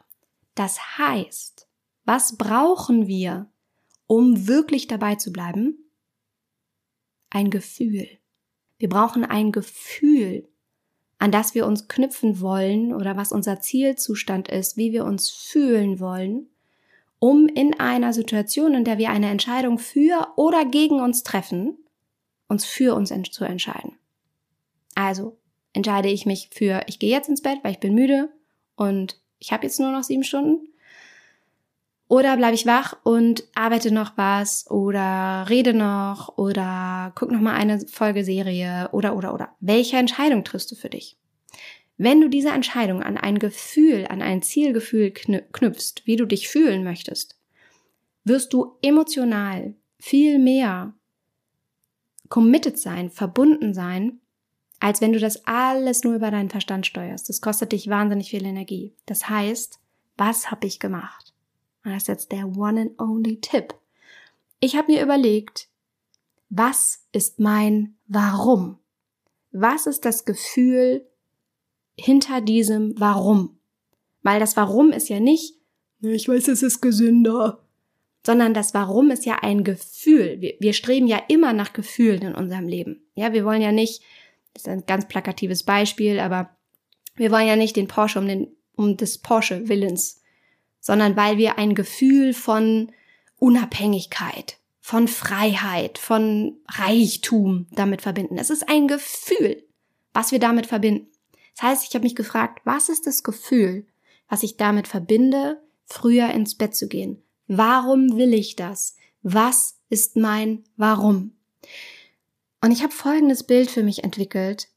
[0.54, 1.68] Das heißt,
[2.04, 3.50] was brauchen wir,
[4.06, 5.76] um wirklich dabei zu bleiben?
[7.28, 8.08] Ein Gefühl.
[8.78, 10.48] Wir brauchen ein Gefühl,
[11.18, 16.00] an das wir uns knüpfen wollen oder was unser Zielzustand ist, wie wir uns fühlen
[16.00, 16.48] wollen
[17.18, 21.76] um in einer Situation, in der wir eine Entscheidung für oder gegen uns treffen,
[22.48, 23.96] uns für uns zu entscheiden.
[24.94, 25.36] Also
[25.72, 28.30] entscheide ich mich für, ich gehe jetzt ins Bett, weil ich bin müde
[28.76, 30.68] und ich habe jetzt nur noch sieben Stunden.
[32.08, 37.54] Oder bleibe ich wach und arbeite noch was oder rede noch oder guck noch mal
[37.54, 39.54] eine Folge Serie oder oder oder.
[39.60, 41.18] Welche Entscheidung triffst du für dich?
[41.98, 46.84] Wenn du diese Entscheidung an ein Gefühl, an ein Zielgefühl knüpfst, wie du dich fühlen
[46.84, 47.36] möchtest,
[48.24, 50.94] wirst du emotional viel mehr
[52.28, 54.20] committed sein, verbunden sein,
[54.78, 57.28] als wenn du das alles nur über deinen Verstand steuerst.
[57.28, 58.94] Das kostet dich wahnsinnig viel Energie.
[59.06, 59.80] Das heißt,
[60.16, 61.34] was habe ich gemacht?
[61.84, 63.74] Und das ist jetzt der one and only Tipp.
[64.60, 65.68] Ich habe mir überlegt,
[66.48, 68.78] was ist mein Warum?
[69.50, 71.07] Was ist das Gefühl
[71.98, 73.58] hinter diesem Warum?
[74.22, 75.54] Weil das Warum ist ja nicht,
[76.00, 77.60] ich weiß, es ist gesünder,
[78.24, 80.36] sondern das Warum ist ja ein Gefühl.
[80.40, 83.02] Wir, wir streben ja immer nach Gefühlen in unserem Leben.
[83.14, 84.02] Ja, wir wollen ja nicht,
[84.54, 86.50] das ist ein ganz plakatives Beispiel, aber
[87.16, 90.22] wir wollen ja nicht den Porsche um den, um des Porsche Willens,
[90.80, 92.92] sondern weil wir ein Gefühl von
[93.38, 98.38] Unabhängigkeit, von Freiheit, von Reichtum damit verbinden.
[98.38, 99.64] Es ist ein Gefühl,
[100.12, 101.08] was wir damit verbinden.
[101.58, 103.84] Das heißt, ich habe mich gefragt, was ist das Gefühl,
[104.28, 107.20] was ich damit verbinde, früher ins Bett zu gehen?
[107.48, 108.94] Warum will ich das?
[109.22, 111.32] Was ist mein Warum?
[112.60, 114.68] Und ich habe folgendes Bild für mich entwickelt,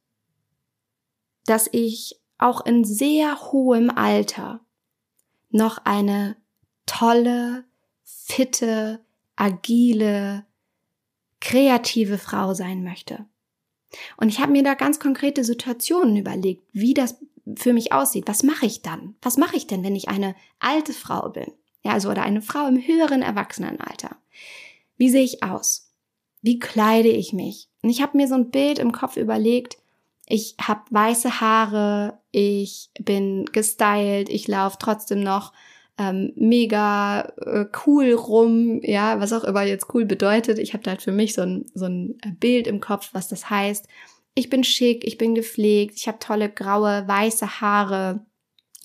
[1.46, 4.62] dass ich auch in sehr hohem Alter
[5.52, 6.36] noch eine
[6.88, 7.66] tolle,
[8.04, 9.06] fitte,
[9.36, 10.48] agile,
[11.40, 13.28] kreative Frau sein möchte.
[14.18, 17.18] Und ich habe mir da ganz konkrete Situationen überlegt, wie das
[17.56, 18.28] für mich aussieht.
[18.28, 19.16] Was mache ich dann?
[19.22, 21.52] Was mache ich denn, wenn ich eine alte Frau bin?
[21.84, 24.18] Ja, also oder eine Frau im höheren Erwachsenenalter.
[24.98, 25.92] Wie sehe ich aus?
[26.42, 27.70] Wie kleide ich mich?
[27.82, 29.78] Und ich habe mir so ein Bild im Kopf überlegt.
[30.28, 35.52] Ich habe weiße Haare, ich bin gestylt, ich laufe trotzdem noch
[35.98, 40.58] ähm, mega äh, cool rum, ja, was auch immer jetzt cool bedeutet.
[40.60, 43.50] Ich habe da halt für mich so ein, so ein Bild im Kopf, was das
[43.50, 43.88] heißt.
[44.34, 48.26] Ich bin schick, ich bin gepflegt, ich habe tolle graue, weiße Haare,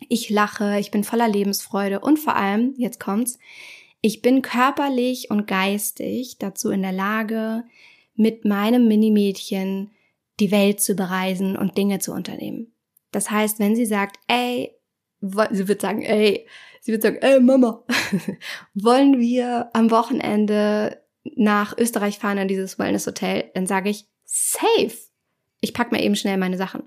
[0.09, 3.39] ich lache, ich bin voller Lebensfreude und vor allem, jetzt kommt's,
[4.01, 7.65] ich bin körperlich und geistig dazu in der Lage,
[8.15, 9.91] mit meinem Minimädchen
[10.41, 12.73] die Welt zu bereisen und Dinge zu unternehmen.
[13.11, 14.75] Das heißt, wenn sie sagt, ey,
[15.21, 16.47] sie wird sagen, ey,
[16.87, 17.83] sie wird sagen, ey Mama,
[18.75, 21.03] wollen wir am Wochenende
[21.35, 23.51] nach Österreich fahren in dieses Wellness Hotel?
[23.55, 24.97] Dann sage ich, safe.
[25.61, 26.85] Ich pack mir eben schnell meine Sachen.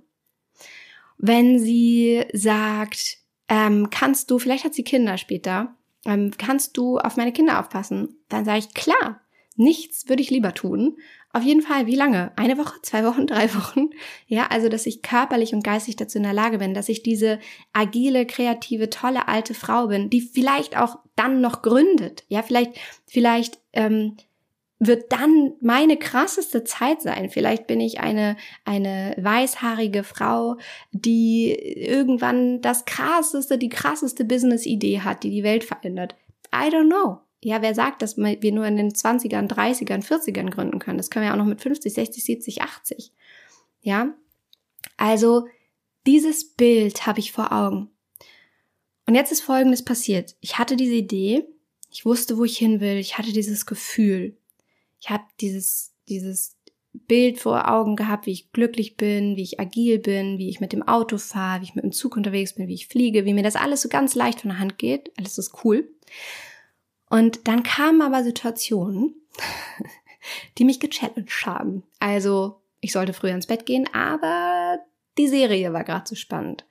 [1.18, 3.18] Wenn sie sagt,
[3.50, 5.76] ähm, kannst du, vielleicht hat sie Kinder später,
[6.06, 8.16] ähm, kannst du auf meine Kinder aufpassen?
[8.30, 9.20] Dann sage ich, klar,
[9.56, 10.98] nichts würde ich lieber tun,
[11.32, 12.32] auf jeden Fall, wie lange?
[12.38, 13.92] Eine Woche, zwei Wochen, drei Wochen?
[14.28, 17.40] Ja, also, dass ich körperlich und geistig dazu in der Lage bin, dass ich diese
[17.72, 22.24] agile, kreative, tolle alte Frau bin, die vielleicht auch dann noch gründet.
[22.30, 22.72] Ja, vielleicht,
[23.06, 24.18] vielleicht ähm,
[24.80, 27.30] wird dann meine krasseste Zeit sein.
[27.30, 30.56] Vielleicht bin ich eine, eine weißhaarige Frau,
[30.92, 36.16] die irgendwann das krasseste, die krasseste Business-Idee hat, die die Welt verändert.
[36.56, 37.20] I don't know.
[37.42, 40.98] Ja, wer sagt, dass wir nur in den 20ern, 30ern, 40ern gründen können?
[40.98, 43.14] Das können wir auch noch mit 50, 60, 70, 80.
[43.82, 44.14] Ja?
[44.98, 45.48] Also,
[46.06, 47.90] dieses Bild habe ich vor Augen.
[49.06, 50.36] Und jetzt ist Folgendes passiert.
[50.42, 51.46] Ich hatte diese Idee,
[51.90, 54.38] ich wusste, wo ich hin will, ich hatte dieses Gefühl.
[55.00, 56.58] Ich habe dieses, dieses
[56.94, 60.74] Bild vor Augen gehabt, wie ich glücklich bin, wie ich agil bin, wie ich mit
[60.74, 63.44] dem Auto fahre, wie ich mit dem Zug unterwegs bin, wie ich fliege, wie mir
[63.44, 65.12] das alles so ganz leicht von der Hand geht.
[65.18, 65.90] Alles ist cool.
[67.10, 69.16] Und dann kamen aber Situationen,
[70.58, 71.84] die mich gechallenged haben.
[72.00, 74.80] Also, ich sollte früher ins Bett gehen, aber
[75.18, 76.66] die Serie war gerade so spannend.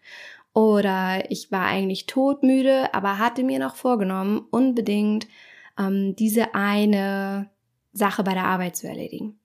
[0.55, 5.29] Oder ich war eigentlich todmüde, aber hatte mir noch vorgenommen, unbedingt
[5.79, 7.51] ähm, diese eine
[7.93, 9.39] Sache bei der Arbeit zu erledigen.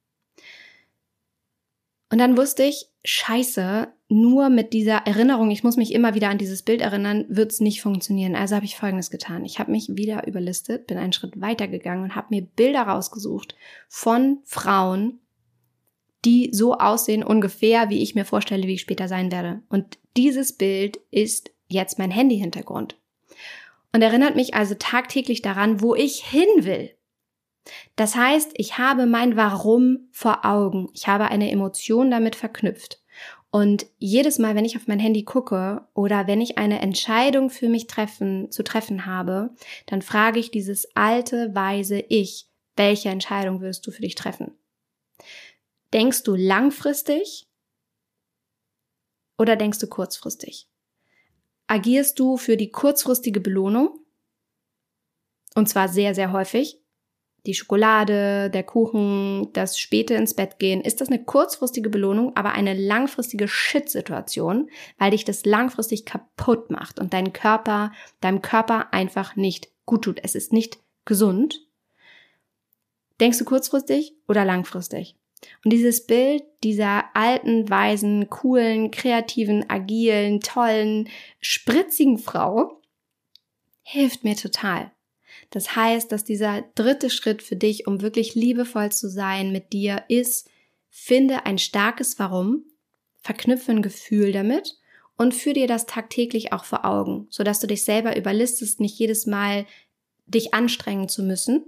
[2.12, 6.38] Und dann wusste ich, scheiße, nur mit dieser Erinnerung, ich muss mich immer wieder an
[6.38, 8.36] dieses Bild erinnern, wird es nicht funktionieren.
[8.36, 9.44] Also habe ich Folgendes getan.
[9.44, 13.56] Ich habe mich wieder überlistet, bin einen Schritt weiter gegangen und habe mir Bilder rausgesucht
[13.90, 15.20] von Frauen,
[16.26, 19.64] die so aussehen ungefähr, wie ich mir vorstelle, wie ich später sein werde.
[19.68, 22.98] Und dieses Bild ist jetzt mein Handy-Hintergrund.
[23.94, 26.92] Und erinnert mich also tagtäglich daran, wo ich hin will.
[27.96, 30.90] Das heißt, ich habe mein Warum vor Augen.
[30.94, 33.03] Ich habe eine Emotion damit verknüpft.
[33.54, 37.70] Und jedes Mal, wenn ich auf mein Handy gucke oder wenn ich eine Entscheidung für
[37.70, 39.54] mich treffen, zu treffen habe,
[39.86, 44.58] dann frage ich dieses alte, weise Ich, welche Entscheidung wirst du für dich treffen?
[45.94, 47.48] Denkst du langfristig
[49.38, 50.68] oder denkst du kurzfristig?
[51.68, 54.00] Agierst du für die kurzfristige Belohnung?
[55.54, 56.83] Und zwar sehr, sehr häufig.
[57.46, 60.80] Die Schokolade, der Kuchen, das späte ins Bett gehen.
[60.80, 67.00] Ist das eine kurzfristige Belohnung, aber eine langfristige Shit-Situation, weil dich das langfristig kaputt macht
[67.00, 67.92] und dein Körper,
[68.22, 70.20] deinem Körper einfach nicht gut tut.
[70.24, 71.68] Es ist nicht gesund.
[73.20, 75.18] Denkst du kurzfristig oder langfristig?
[75.66, 81.10] Und dieses Bild dieser alten, weisen, coolen, kreativen, agilen, tollen,
[81.42, 82.82] spritzigen Frau
[83.82, 84.93] hilft mir total.
[85.54, 90.04] Das heißt, dass dieser dritte Schritt für dich, um wirklich liebevoll zu sein mit dir,
[90.08, 90.50] ist,
[90.90, 92.64] finde ein starkes Warum,
[93.22, 94.80] verknüpfe ein Gefühl damit
[95.16, 99.28] und führe dir das tagtäglich auch vor Augen, sodass du dich selber überlistest, nicht jedes
[99.28, 99.68] Mal
[100.26, 101.64] dich anstrengen zu müssen,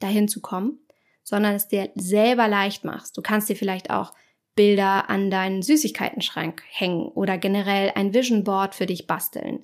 [0.00, 0.80] dahin zu kommen,
[1.22, 3.16] sondern es dir selber leicht machst.
[3.16, 4.14] Du kannst dir vielleicht auch
[4.56, 9.60] Bilder an deinen Süßigkeitenschrank hängen oder generell ein Vision Board für dich basteln.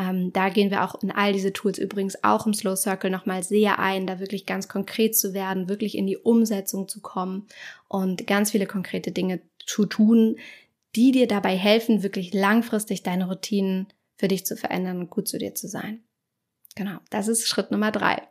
[0.00, 3.42] Ähm, da gehen wir auch in all diese Tools übrigens auch im Slow Circle nochmal
[3.42, 7.46] sehr ein, da wirklich ganz konkret zu werden, wirklich in die Umsetzung zu kommen
[7.86, 10.38] und ganz viele konkrete Dinge zu tun,
[10.96, 15.36] die dir dabei helfen, wirklich langfristig deine Routinen für dich zu verändern und gut zu
[15.36, 16.02] dir zu sein.
[16.76, 18.22] Genau, das ist Schritt Nummer drei.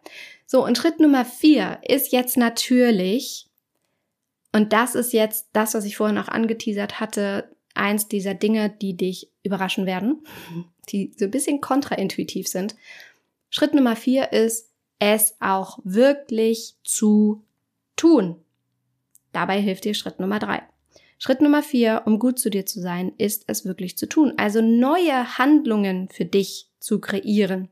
[0.48, 3.48] So, und Schritt Nummer vier ist jetzt natürlich,
[4.54, 8.96] und das ist jetzt das, was ich vorhin auch angeteasert hatte, eins dieser Dinge, die
[8.96, 10.24] dich überraschen werden,
[10.90, 12.76] die so ein bisschen kontraintuitiv sind.
[13.50, 17.44] Schritt Nummer vier ist, es auch wirklich zu
[17.96, 18.36] tun.
[19.32, 20.62] Dabei hilft dir Schritt Nummer drei.
[21.18, 24.34] Schritt Nummer vier, um gut zu dir zu sein, ist es wirklich zu tun.
[24.38, 27.70] Also neue Handlungen für dich zu kreieren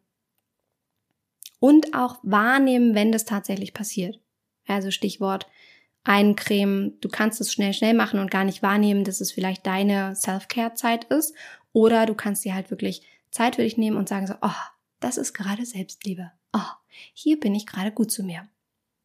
[1.59, 4.19] und auch wahrnehmen, wenn das tatsächlich passiert.
[4.67, 5.47] Also Stichwort
[6.07, 6.99] eincremen.
[7.01, 11.05] Du kannst es schnell, schnell machen und gar nicht wahrnehmen, dass es vielleicht deine Self-Care-Zeit
[11.05, 11.33] ist.
[11.73, 14.49] Oder du kannst dir halt wirklich Zeit für dich nehmen und sagen so, oh,
[14.99, 16.31] das ist gerade Selbstliebe.
[16.53, 16.71] Oh,
[17.13, 18.47] hier bin ich gerade gut zu mir.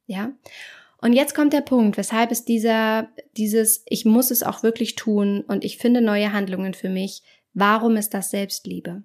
[0.06, 0.32] Ja?
[0.98, 5.42] Und jetzt kommt der Punkt, weshalb es dieser, dieses, ich muss es auch wirklich tun
[5.42, 7.22] und ich finde neue Handlungen für mich.
[7.52, 9.02] Warum ist das Selbstliebe?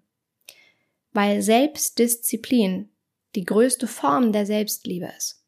[1.11, 2.89] Weil Selbstdisziplin
[3.35, 5.43] die größte Form der Selbstliebe ist.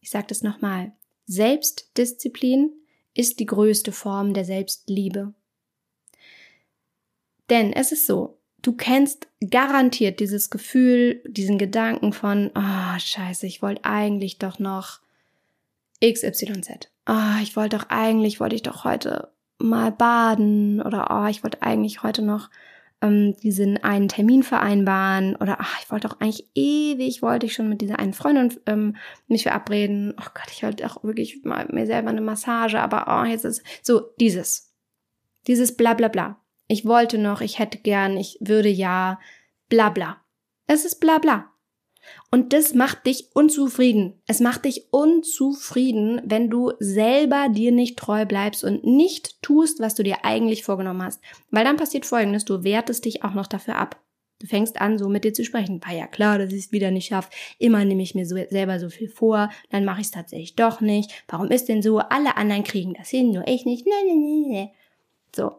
[0.00, 0.92] Ich sage das nochmal.
[1.26, 2.70] Selbstdisziplin
[3.14, 5.34] ist die größte Form der Selbstliebe.
[7.50, 13.60] Denn es ist so, du kennst garantiert dieses Gefühl, diesen Gedanken von, oh, scheiße, ich
[13.60, 15.00] wollte eigentlich doch noch
[16.02, 16.90] XYZ.
[17.06, 21.62] Oh, ich wollte doch eigentlich, wollte ich doch heute mal baden oder oh, ich wollte
[21.62, 22.48] eigentlich heute noch
[23.02, 27.68] ähm, diesen einen Termin vereinbaren oder ach, ich wollte doch eigentlich ewig, wollte ich schon
[27.68, 28.96] mit dieser einen Freundin ähm,
[29.26, 30.14] mich verabreden.
[30.18, 33.62] Oh Gott, ich wollte auch wirklich mal mir selber eine Massage, aber oh, jetzt ist
[33.82, 34.72] so dieses,
[35.46, 36.40] dieses bla bla bla.
[36.68, 39.18] Ich wollte noch, ich hätte gern, ich würde ja,
[39.68, 40.18] bla bla.
[40.66, 41.51] Es ist bla bla.
[42.30, 44.20] Und das macht dich unzufrieden.
[44.26, 49.94] Es macht dich unzufrieden, wenn du selber dir nicht treu bleibst und nicht tust, was
[49.94, 51.20] du dir eigentlich vorgenommen hast.
[51.50, 54.00] Weil dann passiert Folgendes, du wertest dich auch noch dafür ab.
[54.42, 55.80] Du fängst an, so mit dir zu sprechen.
[55.84, 57.30] War ja klar, dass ich es wieder nicht schaffe.
[57.58, 60.80] Immer nehme ich mir so, selber so viel vor, dann mache ich es tatsächlich doch
[60.80, 61.24] nicht.
[61.28, 61.98] Warum ist denn so?
[61.98, 63.86] Alle anderen kriegen das hin, nur ich nicht.
[63.86, 64.70] Nee, nee, nee, nee.
[65.34, 65.52] So.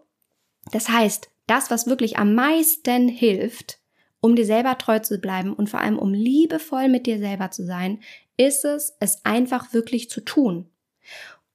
[0.71, 3.79] Das heißt, das, was wirklich am meisten hilft,
[4.23, 7.65] um dir selber treu zu bleiben und vor allem um liebevoll mit dir selber zu
[7.65, 7.99] sein,
[8.37, 10.69] ist es, es einfach wirklich zu tun.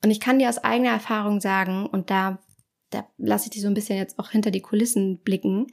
[0.05, 2.39] Und ich kann dir aus eigener Erfahrung sagen, und da,
[2.91, 5.69] da lasse ich dich so ein bisschen jetzt auch hinter die Kulissen blicken,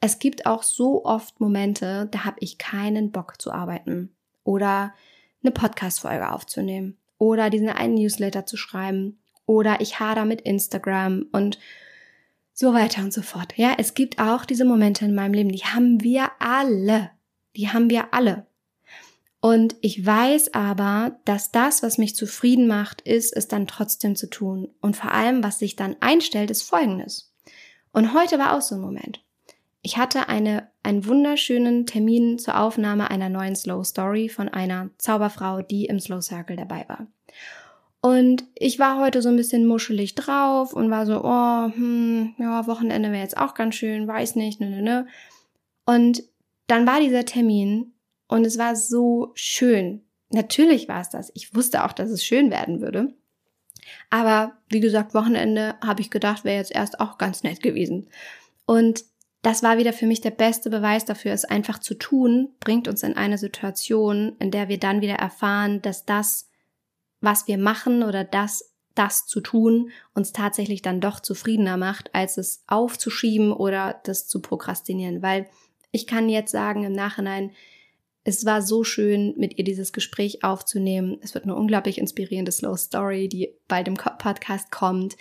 [0.00, 4.92] es gibt auch so oft Momente, da habe ich keinen Bock zu arbeiten oder
[5.44, 11.60] eine Podcast-Folge aufzunehmen oder diesen einen Newsletter zu schreiben oder ich hader mit Instagram und
[12.60, 13.54] so weiter und so fort.
[13.56, 17.10] Ja, es gibt auch diese Momente in meinem Leben, die haben wir alle.
[17.56, 18.46] Die haben wir alle.
[19.40, 24.28] Und ich weiß aber, dass das, was mich zufrieden macht, ist, es dann trotzdem zu
[24.28, 24.68] tun.
[24.82, 27.32] Und vor allem, was sich dann einstellt, ist Folgendes.
[27.92, 29.24] Und heute war auch so ein Moment.
[29.80, 35.62] Ich hatte eine, einen wunderschönen Termin zur Aufnahme einer neuen Slow Story von einer Zauberfrau,
[35.62, 37.06] die im Slow Circle dabei war.
[38.02, 42.66] Und ich war heute so ein bisschen muschelig drauf und war so, oh, hm, ja,
[42.66, 45.06] Wochenende wäre jetzt auch ganz schön, weiß nicht, ne, ne, ne.
[45.84, 46.22] Und
[46.66, 47.92] dann war dieser Termin
[48.26, 50.02] und es war so schön.
[50.30, 51.30] Natürlich war es das.
[51.34, 53.12] Ich wusste auch, dass es schön werden würde.
[54.08, 58.08] Aber wie gesagt, Wochenende habe ich gedacht, wäre jetzt erst auch ganz nett gewesen.
[58.66, 59.04] Und
[59.42, 63.02] das war wieder für mich der beste Beweis dafür, es einfach zu tun, bringt uns
[63.02, 66.49] in eine Situation, in der wir dann wieder erfahren, dass das
[67.20, 72.38] was wir machen oder das, das zu tun uns tatsächlich dann doch zufriedener macht, als
[72.38, 75.22] es aufzuschieben oder das zu prokrastinieren.
[75.22, 75.48] Weil
[75.92, 77.52] ich kann jetzt sagen im Nachhinein,
[78.22, 81.18] es war so schön, mit ihr dieses Gespräch aufzunehmen.
[81.22, 85.16] Es wird eine unglaublich inspirierende Slow Story, die bei dem Podcast kommt.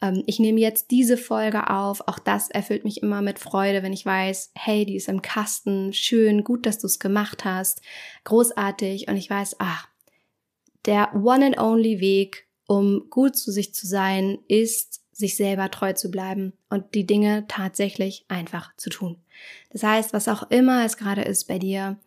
[0.00, 2.00] Ähm, ich nehme jetzt diese Folge auf.
[2.06, 5.92] Auch das erfüllt mich immer mit Freude, wenn ich weiß, hey, die ist im Kasten.
[5.92, 7.82] Schön, gut, dass du es gemacht hast.
[8.24, 9.08] Großartig.
[9.08, 9.88] Und ich weiß, ach,
[10.88, 15.92] der one and only Weg, um gut zu sich zu sein, ist, sich selber treu
[15.92, 19.16] zu bleiben und die Dinge tatsächlich einfach zu tun.
[19.70, 21.98] Das heißt, was auch immer es gerade ist bei dir,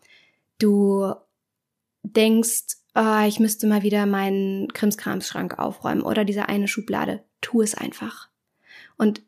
[0.58, 1.14] du
[2.04, 7.24] denkst, oh, ich müsste mal wieder meinen Krimskramsschrank aufräumen oder diese eine Schublade.
[7.42, 8.30] Tu es einfach.
[8.98, 9.22] Und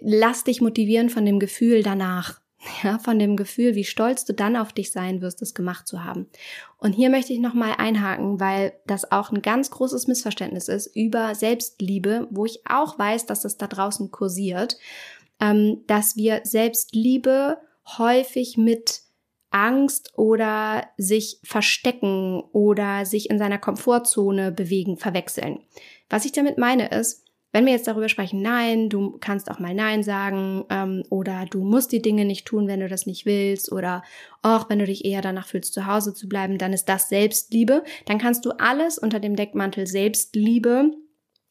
[0.00, 2.40] lass dich motivieren von dem Gefühl danach.
[2.82, 6.02] Ja, von dem Gefühl, wie stolz du dann auf dich sein wirst, es gemacht zu
[6.04, 6.26] haben.
[6.78, 11.36] Und hier möchte ich nochmal einhaken, weil das auch ein ganz großes Missverständnis ist über
[11.36, 14.76] Selbstliebe, wo ich auch weiß, dass das da draußen kursiert,
[15.40, 17.58] ähm, dass wir Selbstliebe
[17.96, 19.02] häufig mit
[19.50, 25.60] Angst oder sich verstecken oder sich in seiner Komfortzone bewegen verwechseln.
[26.10, 29.74] Was ich damit meine ist, wenn wir jetzt darüber sprechen, nein, du kannst auch mal
[29.74, 33.72] nein sagen ähm, oder du musst die Dinge nicht tun, wenn du das nicht willst
[33.72, 34.02] oder
[34.42, 37.84] auch wenn du dich eher danach fühlst, zu Hause zu bleiben, dann ist das Selbstliebe.
[38.04, 40.90] Dann kannst du alles unter dem Deckmantel Selbstliebe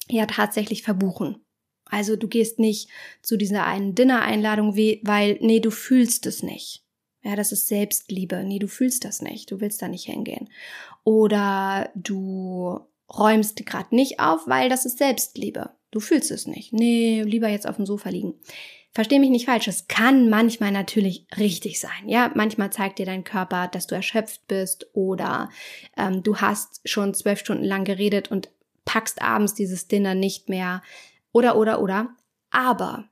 [0.07, 1.43] ja tatsächlich verbuchen.
[1.85, 2.89] Also du gehst nicht
[3.21, 6.83] zu dieser einen Dinner-Einladung, weil nee, du fühlst es nicht.
[7.23, 8.43] Ja, das ist Selbstliebe.
[8.43, 9.51] Nee, du fühlst das nicht.
[9.51, 10.49] Du willst da nicht hingehen.
[11.03, 12.79] Oder du
[13.09, 15.71] räumst gerade nicht auf, weil das ist Selbstliebe.
[15.91, 16.73] Du fühlst es nicht.
[16.73, 18.35] Nee, lieber jetzt auf dem Sofa liegen.
[18.91, 22.07] Versteh mich nicht falsch, es kann manchmal natürlich richtig sein.
[22.07, 25.49] Ja, manchmal zeigt dir dein Körper, dass du erschöpft bist oder
[25.95, 28.49] ähm, du hast schon zwölf Stunden lang geredet und
[28.85, 30.81] packst abends dieses Dinner nicht mehr
[31.31, 32.15] oder oder oder.
[32.49, 33.05] Aber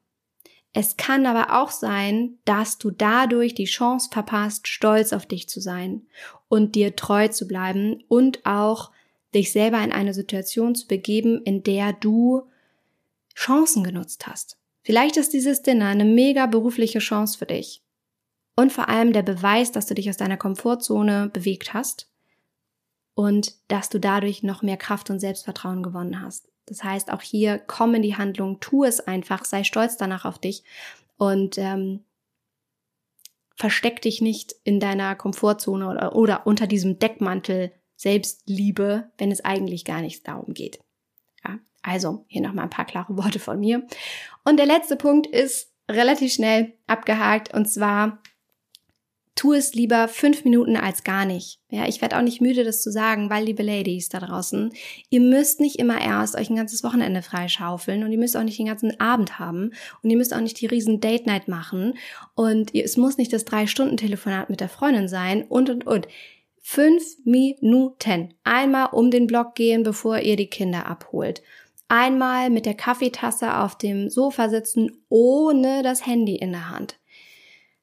[0.74, 5.62] es kann aber auch sein, dass du dadurch die Chance verpasst, stolz auf dich zu
[5.62, 6.08] sein
[6.48, 8.92] und dir treu zu bleiben und auch
[9.36, 12.50] dich selber in eine Situation zu begeben, in der du
[13.36, 14.58] Chancen genutzt hast.
[14.82, 17.84] Vielleicht ist dieses Dinner eine mega berufliche Chance für dich.
[18.56, 22.10] Und vor allem der Beweis, dass du dich aus deiner Komfortzone bewegt hast
[23.14, 26.48] und dass du dadurch noch mehr Kraft und Selbstvertrauen gewonnen hast.
[26.66, 30.40] Das heißt, auch hier komm in die Handlung, tu es einfach, sei stolz danach auf
[30.40, 30.64] dich
[31.18, 32.04] und ähm,
[33.56, 39.86] versteck dich nicht in deiner Komfortzone oder, oder unter diesem Deckmantel Selbstliebe, wenn es eigentlich
[39.86, 40.80] gar nicht darum geht.
[41.86, 43.86] Also hier nochmal ein paar klare Worte von mir.
[44.44, 48.20] Und der letzte Punkt ist relativ schnell abgehakt und zwar
[49.36, 51.60] tu es lieber fünf Minuten als gar nicht.
[51.70, 54.72] Ja, ich werde auch nicht müde, das zu sagen, weil, liebe Ladies da draußen,
[55.10, 58.58] ihr müsst nicht immer erst euch ein ganzes Wochenende freischaufeln und ihr müsst auch nicht
[58.58, 59.72] den ganzen Abend haben
[60.02, 61.96] und ihr müsst auch nicht die riesen Date Night machen
[62.34, 66.08] und es muss nicht das drei Stunden Telefonat mit der Freundin sein und und und.
[66.68, 68.34] Fünf Minuten.
[68.44, 71.44] Einmal um den Block gehen, bevor ihr die Kinder abholt.
[71.88, 77.00] Einmal mit der Kaffeetasse auf dem Sofa sitzen, ohne das Handy in der Hand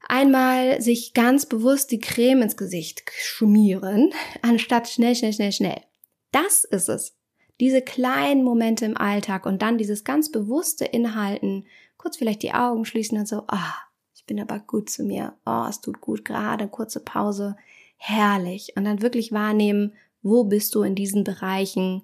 [0.08, 5.80] einmal sich ganz bewusst die Creme ins Gesicht schmieren, anstatt schnell, schnell, schnell, schnell.
[6.30, 7.16] Das ist es.
[7.60, 12.84] Diese kleinen Momente im Alltag und dann dieses ganz bewusste Inhalten, kurz vielleicht die Augen
[12.84, 13.74] schließen und so, ah,
[14.14, 17.56] ich bin aber gut zu mir, oh, es tut gut gerade, kurze Pause,
[17.96, 18.72] herrlich.
[18.76, 22.02] Und dann wirklich wahrnehmen, wo bist du in diesen Bereichen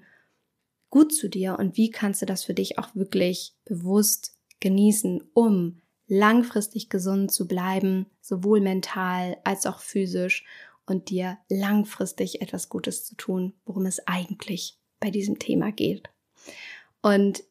[0.91, 5.81] gut zu dir und wie kannst du das für dich auch wirklich bewusst genießen, um
[6.07, 10.45] langfristig gesund zu bleiben, sowohl mental als auch physisch
[10.87, 16.09] und dir langfristig etwas Gutes zu tun, worum es eigentlich bei diesem Thema geht.
[17.03, 17.45] Und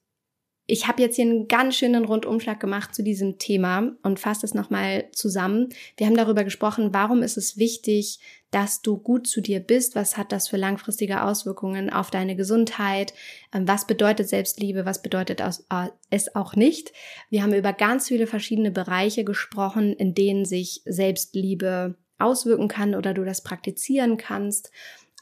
[0.70, 4.54] ich habe jetzt hier einen ganz schönen Rundumschlag gemacht zu diesem Thema und fasse es
[4.54, 5.70] nochmal zusammen.
[5.96, 8.20] Wir haben darüber gesprochen, warum ist es wichtig,
[8.52, 13.14] dass du gut zu dir bist, was hat das für langfristige Auswirkungen auf deine Gesundheit,
[13.54, 16.92] ähm, was bedeutet Selbstliebe, was bedeutet äh, es auch nicht.
[17.30, 23.14] Wir haben über ganz viele verschiedene Bereiche gesprochen, in denen sich Selbstliebe auswirken kann oder
[23.14, 24.72] du das praktizieren kannst.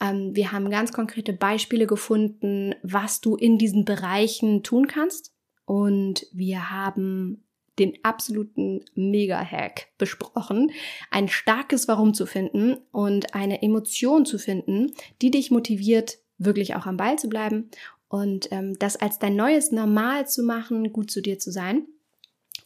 [0.01, 5.34] Ähm, wir haben ganz konkrete Beispiele gefunden, was du in diesen Bereichen tun kannst
[5.65, 7.43] und wir haben
[7.79, 10.71] den absoluten Mega-Hack besprochen,
[11.11, 16.85] ein starkes Warum zu finden und eine Emotion zu finden, die dich motiviert, wirklich auch
[16.85, 17.69] am Ball zu bleiben
[18.07, 21.85] und ähm, das als dein neues Normal zu machen, gut zu dir zu sein.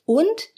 [0.06, 0.50] Und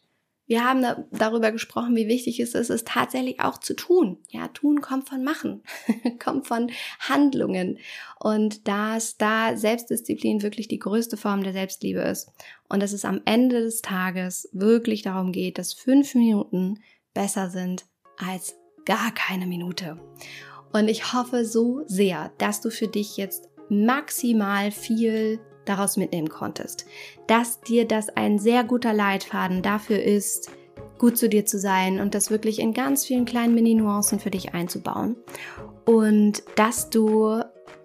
[0.51, 4.17] wir haben da, darüber gesprochen, wie wichtig es ist, es tatsächlich auch zu tun.
[4.27, 5.63] Ja, tun kommt von machen,
[6.21, 7.79] kommt von Handlungen.
[8.19, 12.33] Und dass da Selbstdisziplin wirklich die größte Form der Selbstliebe ist.
[12.67, 16.81] Und dass es am Ende des Tages wirklich darum geht, dass fünf Minuten
[17.13, 17.85] besser sind
[18.17, 20.01] als gar keine Minute.
[20.73, 25.39] Und ich hoffe so sehr, dass du für dich jetzt maximal viel
[25.71, 26.85] daraus mitnehmen konntest.
[27.27, 30.51] Dass dir das ein sehr guter Leitfaden dafür ist,
[30.97, 34.53] gut zu dir zu sein und das wirklich in ganz vielen kleinen Mini-Nuancen für dich
[34.53, 35.15] einzubauen.
[35.85, 37.41] Und dass du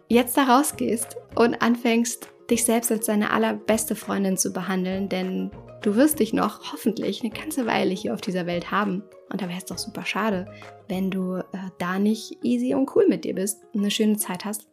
[0.09, 5.51] jetzt da rausgehst und anfängst, dich selbst als deine allerbeste Freundin zu behandeln, denn
[5.82, 9.03] du wirst dich noch hoffentlich eine ganze Weile hier auf dieser Welt haben.
[9.32, 10.47] Und da wäre es doch super schade,
[10.89, 11.43] wenn du äh,
[11.78, 14.68] da nicht easy und cool mit dir bist und eine schöne Zeit hast.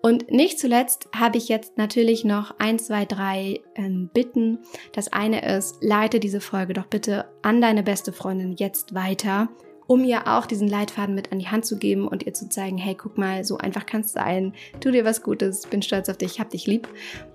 [0.00, 4.58] Und nicht zuletzt habe ich jetzt natürlich noch ein, zwei, drei ähm, Bitten.
[4.92, 9.48] Das eine ist, leite diese Folge doch bitte an deine beste Freundin jetzt weiter,
[9.88, 12.78] um ihr auch diesen Leitfaden mit an die Hand zu geben und ihr zu zeigen,
[12.78, 14.52] hey, guck mal, so einfach kann es sein.
[14.80, 16.88] Tu dir was Gutes, bin stolz auf dich, hab dich lieb.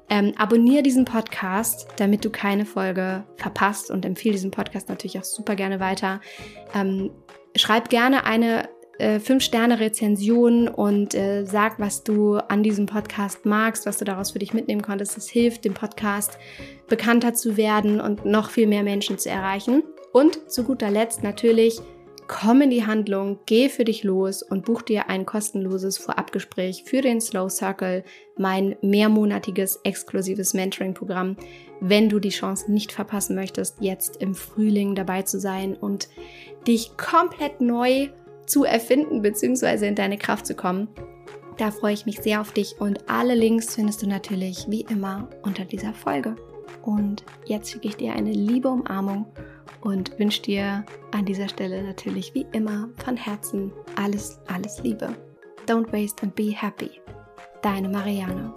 [0.10, 5.24] Ähm, abonniere diesen Podcast, damit du keine Folge verpasst und empfehle diesen Podcast natürlich auch
[5.24, 6.22] super gerne weiter.
[6.74, 7.12] Ähm,
[7.56, 8.70] schreib gerne eine
[9.00, 14.40] äh, 5-Sterne-Rezension und äh, sag, was du an diesem Podcast magst, was du daraus für
[14.40, 15.18] dich mitnehmen konntest.
[15.18, 16.38] Das hilft, dem Podcast
[16.88, 19.84] bekannter zu werden und noch viel mehr Menschen zu erreichen.
[20.12, 21.80] Und zu guter Letzt natürlich,
[22.28, 27.02] komm in die Handlung, geh für dich los und buch dir ein kostenloses Vorabgespräch für
[27.02, 28.04] den Slow Circle,
[28.38, 31.38] mein mehrmonatiges exklusives Mentoring-Programm,
[31.80, 36.08] wenn du die Chance nicht verpassen möchtest, jetzt im Frühling dabei zu sein und
[36.68, 38.10] dich komplett neu
[38.46, 39.88] zu erfinden bzw.
[39.88, 40.88] in deine Kraft zu kommen.
[41.58, 45.30] Da freue ich mich sehr auf dich und alle Links findest du natürlich wie immer
[45.44, 46.36] unter dieser Folge.
[46.82, 49.28] Und jetzt schicke ich dir eine liebe Umarmung
[49.82, 55.16] und wünsche dir an dieser Stelle natürlich wie immer von Herzen alles, alles Liebe.
[55.68, 56.92] Don't waste and be happy.
[57.62, 58.54] Deine Marianne.